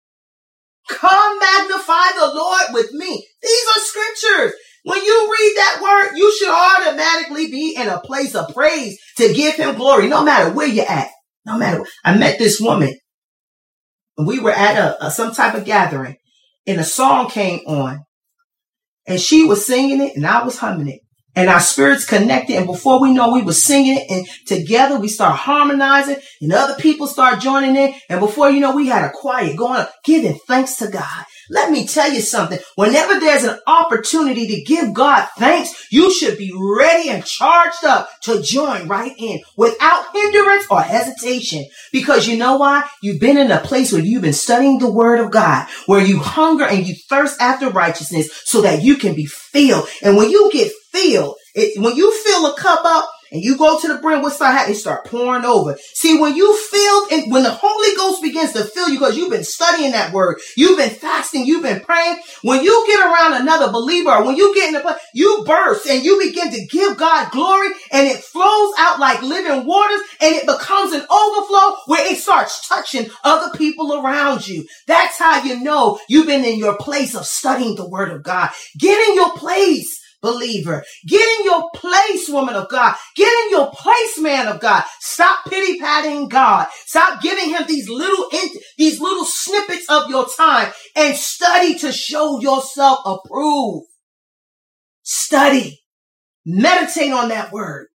Come 0.89 1.39
magnify 1.39 2.17
the 2.17 2.31
Lord 2.33 2.63
with 2.73 2.91
me. 2.91 3.27
These 3.41 3.65
are 3.75 3.79
scriptures. 3.79 4.53
When 4.83 5.03
you 5.03 5.29
read 5.31 5.53
that 5.57 5.79
word, 5.81 6.17
you 6.17 6.35
should 6.37 6.49
automatically 6.49 7.51
be 7.51 7.75
in 7.77 7.87
a 7.87 8.01
place 8.01 8.35
of 8.35 8.53
praise 8.53 8.97
to 9.17 9.33
give 9.33 9.55
him 9.55 9.75
glory, 9.75 10.07
no 10.07 10.23
matter 10.23 10.51
where 10.51 10.67
you're 10.67 10.89
at. 10.89 11.09
No 11.45 11.57
matter. 11.57 11.85
I 12.03 12.17
met 12.17 12.39
this 12.39 12.59
woman 12.59 12.95
and 14.19 14.27
we 14.27 14.39
were 14.39 14.51
at 14.51 14.77
a, 14.77 15.05
a 15.05 15.11
some 15.11 15.33
type 15.33 15.55
of 15.55 15.65
gathering 15.65 16.17
and 16.69 16.79
a 16.79 16.83
song 16.83 17.29
came 17.29 17.59
on. 17.65 18.05
And 19.07 19.19
she 19.19 19.45
was 19.45 19.65
singing 19.65 20.01
it 20.01 20.15
and 20.15 20.25
I 20.25 20.43
was 20.43 20.57
humming 20.59 20.87
it 20.87 21.01
and 21.39 21.49
our 21.49 21.61
spirits 21.61 22.05
connected. 22.05 22.57
And 22.57 22.65
before 22.65 23.01
we 23.01 23.13
know, 23.13 23.31
we 23.31 23.41
were 23.41 23.53
singing 23.53 24.05
and 24.09 24.27
together 24.45 24.99
we 24.99 25.07
start 25.07 25.37
harmonizing 25.37 26.17
and 26.41 26.51
other 26.51 26.75
people 26.75 27.07
start 27.07 27.39
joining 27.39 27.77
in. 27.77 27.93
And 28.09 28.19
before 28.19 28.49
you 28.49 28.59
know, 28.59 28.75
we 28.75 28.87
had 28.87 29.05
a 29.05 29.11
choir 29.11 29.55
going 29.55 29.79
up, 29.79 29.93
giving 30.03 30.37
thanks 30.47 30.75
to 30.77 30.87
God. 30.87 31.25
Let 31.49 31.71
me 31.71 31.87
tell 31.87 32.11
you 32.11 32.21
something. 32.21 32.59
Whenever 32.75 33.19
there's 33.19 33.43
an 33.43 33.59
opportunity 33.65 34.47
to 34.47 34.61
give 34.63 34.93
God 34.93 35.27
thanks, 35.37 35.87
you 35.91 36.13
should 36.13 36.37
be 36.37 36.53
ready 36.55 37.09
and 37.09 37.25
charged 37.25 37.83
up 37.85 38.09
to 38.21 38.41
join 38.43 38.87
right 38.87 39.13
in 39.17 39.39
without 39.57 40.05
hindrance 40.13 40.65
or 40.69 40.81
hesitation. 40.81 41.65
Because 41.91 42.27
you 42.27 42.37
know 42.37 42.57
why? 42.57 42.87
You've 43.01 43.19
been 43.19 43.37
in 43.37 43.49
a 43.49 43.59
place 43.59 43.91
where 43.91 44.03
you've 44.03 44.21
been 44.21 44.33
studying 44.33 44.77
the 44.77 44.91
word 44.91 45.19
of 45.19 45.31
God, 45.31 45.67
where 45.87 46.05
you 46.05 46.19
hunger 46.19 46.65
and 46.65 46.85
you 46.85 46.93
thirst 46.93 47.41
after 47.41 47.69
righteousness 47.69 48.29
so 48.45 48.61
that 48.61 48.83
you 48.83 48.97
can 48.97 49.15
be 49.15 49.25
filled. 49.25 49.87
And 50.03 50.17
when 50.17 50.29
you 50.29 50.51
get 50.51 50.71
filled, 50.91 51.35
it, 51.55 51.81
when 51.81 51.95
you 51.95 52.11
fill 52.23 52.45
a 52.47 52.57
cup 52.57 52.81
up, 52.83 53.09
and 53.31 53.43
you 53.43 53.57
go 53.57 53.79
to 53.79 53.87
the 53.87 53.99
brim, 53.99 54.21
what's 54.21 54.37
start 54.37 54.55
happening? 54.55 54.77
Start 54.77 55.05
pouring 55.05 55.45
over. 55.45 55.77
See, 55.93 56.19
when 56.19 56.35
you 56.35 56.57
feel 56.57 57.07
and 57.11 57.31
when 57.31 57.43
the 57.43 57.51
Holy 57.51 57.95
Ghost 57.95 58.21
begins 58.21 58.53
to 58.53 58.63
fill 58.63 58.89
you, 58.89 58.97
because 58.97 59.17
you've 59.17 59.29
been 59.29 59.43
studying 59.43 59.91
that 59.91 60.13
word, 60.13 60.39
you've 60.57 60.77
been 60.77 60.89
fasting, 60.89 61.45
you've 61.45 61.63
been 61.63 61.81
praying. 61.81 62.19
When 62.41 62.63
you 62.63 62.85
get 62.87 63.05
around 63.05 63.33
another 63.33 63.71
believer, 63.71 64.23
when 64.23 64.35
you 64.35 64.53
get 64.55 64.69
in 64.69 64.73
the 64.73 64.79
place, 64.79 64.97
you 65.13 65.43
burst 65.45 65.87
and 65.87 66.03
you 66.03 66.19
begin 66.19 66.51
to 66.51 66.65
give 66.65 66.97
God 66.97 67.31
glory, 67.31 67.69
and 67.91 68.07
it 68.07 68.17
flows 68.17 68.73
out 68.79 68.99
like 68.99 69.21
living 69.21 69.65
waters, 69.65 70.01
and 70.21 70.35
it 70.35 70.45
becomes 70.45 70.93
an 70.93 71.05
overflow 71.09 71.75
where 71.85 72.11
it 72.11 72.17
starts 72.17 72.67
touching 72.67 73.09
other 73.23 73.55
people 73.57 73.93
around 73.93 74.47
you. 74.47 74.65
That's 74.87 75.17
how 75.19 75.43
you 75.43 75.63
know 75.63 75.99
you've 76.09 76.27
been 76.27 76.45
in 76.45 76.57
your 76.57 76.77
place 76.77 77.15
of 77.15 77.25
studying 77.25 77.75
the 77.75 77.87
word 77.87 78.09
of 78.09 78.23
God. 78.23 78.49
Get 78.77 79.07
in 79.09 79.15
your 79.15 79.31
place 79.37 79.98
believer. 80.21 80.83
Get 81.07 81.21
in 81.39 81.45
your 81.45 81.69
place, 81.73 82.29
woman 82.29 82.55
of 82.55 82.69
God. 82.69 82.95
Get 83.15 83.31
in 83.45 83.51
your 83.51 83.71
place, 83.71 84.19
man 84.19 84.47
of 84.47 84.59
God. 84.59 84.83
Stop 84.99 85.45
pity 85.47 85.79
patting 85.79 86.27
God. 86.27 86.67
Stop 86.85 87.21
giving 87.21 87.49
him 87.49 87.63
these 87.67 87.89
little, 87.89 88.29
these 88.77 88.99
little 88.99 89.25
snippets 89.25 89.85
of 89.89 90.09
your 90.09 90.27
time 90.37 90.71
and 90.95 91.15
study 91.15 91.77
to 91.79 91.91
show 91.91 92.39
yourself 92.39 92.99
approved. 93.05 93.87
Study. 95.03 95.79
Meditate 96.45 97.11
on 97.11 97.29
that 97.29 97.51
word. 97.51 97.87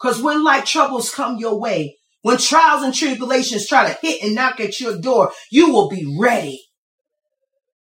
Cause 0.00 0.20
when 0.20 0.42
light 0.42 0.66
troubles 0.66 1.14
come 1.14 1.38
your 1.38 1.60
way, 1.60 1.96
when 2.22 2.38
trials 2.38 2.82
and 2.82 2.94
tribulations 2.94 3.68
try 3.68 3.88
to 3.88 3.98
hit 4.00 4.22
and 4.22 4.34
knock 4.34 4.58
at 4.58 4.80
your 4.80 4.98
door, 4.98 5.32
you 5.50 5.72
will 5.72 5.88
be 5.88 6.16
ready. 6.20 6.60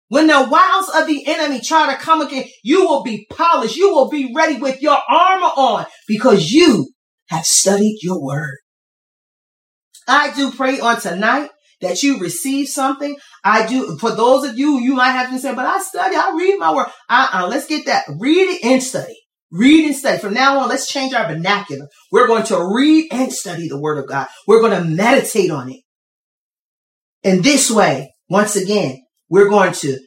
When 0.08 0.26
the 0.26 0.48
wiles 0.50 0.88
of 0.94 1.06
the 1.06 1.26
enemy 1.26 1.60
try 1.60 1.92
to 1.92 2.00
come 2.00 2.22
again, 2.22 2.44
you 2.62 2.86
will 2.86 3.02
be 3.02 3.26
polished. 3.30 3.76
You 3.76 3.92
will 3.92 4.08
be 4.08 4.32
ready 4.34 4.56
with 4.58 4.80
your 4.80 4.96
armor 5.08 5.50
on 5.56 5.86
because 6.06 6.50
you 6.50 6.90
have 7.28 7.44
studied 7.44 7.98
your 8.02 8.22
word. 8.22 8.56
I 10.06 10.32
do 10.34 10.50
pray 10.50 10.80
on 10.80 11.00
tonight 11.00 11.50
that 11.82 12.02
you 12.02 12.18
receive 12.18 12.68
something. 12.68 13.16
I 13.44 13.66
do, 13.66 13.98
for 13.98 14.10
those 14.10 14.48
of 14.48 14.58
you, 14.58 14.80
you 14.80 14.94
might 14.94 15.12
have 15.12 15.30
to 15.30 15.38
say, 15.38 15.54
but 15.54 15.66
I 15.66 15.78
study, 15.78 16.16
I 16.16 16.34
read 16.36 16.58
my 16.58 16.74
word. 16.74 16.86
Uh-uh, 17.08 17.46
let's 17.48 17.66
get 17.66 17.86
that. 17.86 18.04
Read 18.18 18.48
it 18.48 18.64
and 18.64 18.82
study. 18.82 19.16
Read 19.50 19.86
and 19.86 19.94
study. 19.94 20.18
From 20.18 20.34
now 20.34 20.58
on, 20.58 20.68
let's 20.68 20.90
change 20.90 21.12
our 21.12 21.28
vernacular. 21.28 21.88
We're 22.10 22.26
going 22.26 22.44
to 22.44 22.74
read 22.74 23.08
and 23.12 23.32
study 23.32 23.68
the 23.68 23.80
word 23.80 23.98
of 23.98 24.08
God. 24.08 24.28
We're 24.46 24.60
going 24.60 24.82
to 24.82 24.88
meditate 24.88 25.50
on 25.50 25.70
it. 25.70 25.80
In 27.22 27.42
this 27.42 27.70
way, 27.70 28.12
once 28.28 28.56
again, 28.56 29.02
we're 29.28 29.48
going 29.48 29.72
to, 29.72 29.98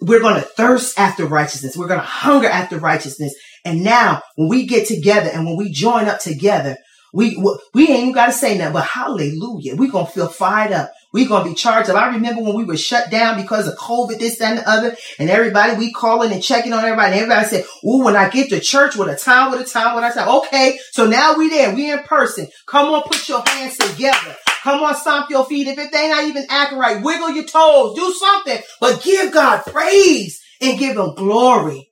we're 0.00 0.20
going 0.20 0.36
to 0.36 0.40
thirst 0.42 0.98
after 0.98 1.26
righteousness. 1.26 1.76
We're 1.76 1.88
going 1.88 2.00
to 2.00 2.06
hunger 2.06 2.48
after 2.48 2.78
righteousness. 2.78 3.34
And 3.64 3.84
now 3.84 4.22
when 4.36 4.48
we 4.48 4.66
get 4.66 4.88
together 4.88 5.30
and 5.32 5.46
when 5.46 5.56
we 5.56 5.70
join 5.70 6.06
up 6.06 6.20
together, 6.20 6.76
we, 7.14 7.36
we 7.74 7.88
ain't 7.88 8.00
even 8.00 8.12
got 8.12 8.26
to 8.26 8.32
say 8.32 8.56
nothing, 8.56 8.72
but 8.72 8.84
hallelujah. 8.84 9.76
We're 9.76 9.90
going 9.90 10.06
to 10.06 10.12
feel 10.12 10.28
fired 10.28 10.72
up. 10.72 10.92
We're 11.12 11.28
going 11.28 11.44
to 11.44 11.50
be 11.50 11.54
charged 11.54 11.90
up. 11.90 11.96
I 11.96 12.14
remember 12.14 12.42
when 12.42 12.56
we 12.56 12.64
were 12.64 12.76
shut 12.76 13.10
down 13.10 13.40
because 13.40 13.68
of 13.68 13.76
COVID, 13.76 14.18
this, 14.18 14.40
and 14.40 14.58
the 14.58 14.68
other, 14.68 14.96
and 15.18 15.28
everybody, 15.28 15.76
we 15.76 15.92
calling 15.92 16.32
and 16.32 16.42
checking 16.42 16.72
on 16.72 16.84
everybody. 16.84 17.12
And 17.12 17.20
everybody 17.20 17.46
said, 17.46 17.64
Ooh, 17.84 18.02
when 18.02 18.16
I 18.16 18.30
get 18.30 18.48
to 18.48 18.60
church 18.60 18.96
with 18.96 19.08
a 19.08 19.16
time, 19.16 19.50
with 19.50 19.60
a 19.60 19.70
time, 19.70 19.94
when 19.94 20.04
I 20.04 20.10
said, 20.10 20.26
okay, 20.26 20.78
so 20.92 21.06
now 21.06 21.36
we 21.36 21.50
there. 21.50 21.74
We 21.74 21.90
in 21.90 21.98
person. 22.00 22.48
Come 22.66 22.88
on, 22.94 23.02
put 23.02 23.28
your 23.28 23.42
hands 23.46 23.76
together. 23.76 24.36
Come 24.62 24.82
on, 24.82 24.94
stomp 24.94 25.28
your 25.28 25.44
feet. 25.44 25.66
If 25.66 25.78
it 25.78 25.94
ain't 25.94 26.10
not 26.10 26.24
even 26.24 26.46
acting 26.48 26.78
right, 26.78 27.02
wiggle 27.02 27.30
your 27.30 27.44
toes, 27.44 27.96
do 27.96 28.12
something, 28.12 28.58
but 28.80 29.02
give 29.02 29.32
God 29.32 29.62
praise 29.66 30.40
and 30.60 30.78
give 30.78 30.96
him 30.96 31.14
glory 31.14 31.90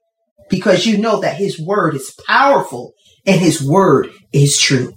because 0.48 0.86
you 0.86 0.98
know 0.98 1.20
that 1.20 1.36
his 1.36 1.58
word 1.58 1.94
is 1.96 2.14
powerful 2.26 2.94
and 3.26 3.40
his 3.40 3.62
word 3.62 4.10
is 4.32 4.58
true. 4.58 4.92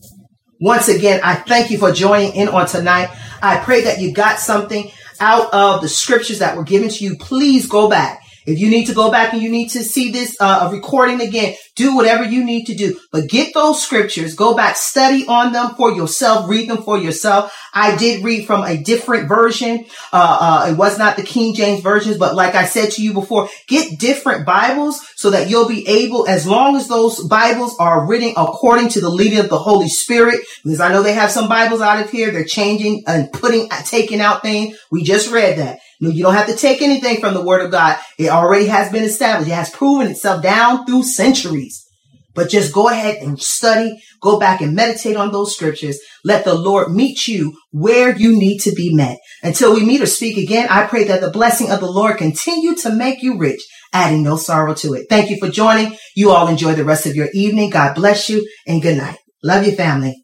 Once 0.59 0.87
again, 0.87 1.19
I 1.23 1.35
thank 1.35 1.71
you 1.71 1.77
for 1.77 1.91
joining 1.91 2.35
in 2.35 2.47
on 2.47 2.67
tonight. 2.67 3.09
I 3.41 3.57
pray 3.57 3.81
that 3.81 3.99
you 3.99 4.13
got 4.13 4.39
something 4.39 4.91
out 5.19 5.53
of 5.53 5.81
the 5.81 5.89
scriptures 5.89 6.39
that 6.39 6.55
were 6.55 6.63
given 6.63 6.89
to 6.89 7.03
you. 7.03 7.17
Please 7.17 7.67
go 7.67 7.89
back 7.89 8.22
if 8.45 8.59
you 8.59 8.69
need 8.69 8.85
to 8.85 8.93
go 8.93 9.11
back 9.11 9.33
and 9.33 9.41
you 9.41 9.49
need 9.49 9.69
to 9.69 9.83
see 9.83 10.11
this 10.11 10.35
uh, 10.39 10.69
recording 10.71 11.21
again, 11.21 11.55
do 11.75 11.95
whatever 11.95 12.23
you 12.23 12.43
need 12.43 12.65
to 12.65 12.75
do. 12.75 12.99
But 13.11 13.29
get 13.29 13.53
those 13.53 13.81
scriptures, 13.81 14.35
go 14.35 14.55
back, 14.55 14.75
study 14.75 15.25
on 15.27 15.53
them 15.53 15.75
for 15.75 15.91
yourself, 15.91 16.49
read 16.49 16.69
them 16.69 16.83
for 16.83 16.97
yourself. 16.97 17.53
I 17.73 17.95
did 17.95 18.23
read 18.23 18.45
from 18.45 18.63
a 18.63 18.77
different 18.77 19.27
version. 19.27 19.85
Uh, 20.11 20.37
uh, 20.39 20.71
it 20.71 20.77
was 20.77 20.97
not 20.97 21.15
the 21.15 21.23
King 21.23 21.55
James 21.55 21.81
versions, 21.81 22.17
but 22.17 22.35
like 22.35 22.55
I 22.55 22.65
said 22.65 22.91
to 22.91 23.03
you 23.03 23.13
before, 23.13 23.49
get 23.67 23.99
different 23.99 24.45
Bibles 24.45 25.01
so 25.15 25.31
that 25.31 25.49
you'll 25.49 25.67
be 25.67 25.87
able, 25.87 26.27
as 26.27 26.45
long 26.45 26.75
as 26.75 26.87
those 26.87 27.23
Bibles 27.27 27.75
are 27.79 28.07
written 28.07 28.33
according 28.37 28.89
to 28.89 29.01
the 29.01 29.09
leading 29.09 29.39
of 29.39 29.49
the 29.49 29.57
Holy 29.57 29.89
Spirit, 29.89 30.41
because 30.63 30.79
I 30.79 30.91
know 30.91 31.01
they 31.01 31.13
have 31.13 31.31
some 31.31 31.49
Bibles 31.49 31.81
out 31.81 32.03
of 32.03 32.11
here, 32.11 32.31
they're 32.31 32.43
changing 32.43 33.03
and 33.07 33.31
putting, 33.31 33.69
taking 33.85 34.21
out 34.21 34.41
things. 34.41 34.77
We 34.91 35.03
just 35.03 35.31
read 35.31 35.57
that. 35.57 35.79
You 36.11 36.23
don't 36.23 36.33
have 36.33 36.47
to 36.47 36.55
take 36.55 36.81
anything 36.81 37.19
from 37.19 37.33
the 37.33 37.43
word 37.43 37.63
of 37.63 37.71
God. 37.71 37.97
It 38.17 38.29
already 38.29 38.65
has 38.65 38.91
been 38.91 39.03
established. 39.03 39.49
It 39.49 39.55
has 39.55 39.69
proven 39.69 40.07
itself 40.07 40.43
down 40.43 40.85
through 40.85 41.03
centuries. 41.03 41.87
But 42.35 42.49
just 42.49 42.73
go 42.73 42.89
ahead 42.89 43.21
and 43.21 43.39
study, 43.39 44.01
go 44.19 44.39
back 44.39 44.61
and 44.61 44.75
meditate 44.75 45.15
on 45.15 45.31
those 45.31 45.55
scriptures. 45.55 45.99
Let 46.23 46.45
the 46.45 46.55
Lord 46.55 46.91
meet 46.91 47.27
you 47.27 47.55
where 47.71 48.15
you 48.17 48.37
need 48.37 48.59
to 48.61 48.71
be 48.71 48.93
met. 48.93 49.19
Until 49.43 49.73
we 49.73 49.85
meet 49.85 50.01
or 50.01 50.07
speak 50.07 50.37
again, 50.37 50.67
I 50.69 50.87
pray 50.87 51.03
that 51.05 51.21
the 51.21 51.29
blessing 51.29 51.69
of 51.69 51.79
the 51.79 51.91
Lord 51.91 52.17
continue 52.17 52.75
to 52.77 52.91
make 52.91 53.21
you 53.21 53.37
rich, 53.37 53.61
adding 53.93 54.23
no 54.23 54.37
sorrow 54.37 54.73
to 54.75 54.93
it. 54.93 55.07
Thank 55.09 55.29
you 55.29 55.37
for 55.37 55.49
joining. 55.49 55.95
You 56.15 56.31
all 56.31 56.47
enjoy 56.47 56.73
the 56.73 56.85
rest 56.85 57.05
of 57.05 57.15
your 57.15 57.29
evening. 57.33 57.69
God 57.69 57.93
bless 57.93 58.29
you 58.29 58.47
and 58.65 58.81
good 58.81 58.97
night. 58.97 59.17
Love 59.43 59.67
you 59.67 59.75
family. 59.75 60.22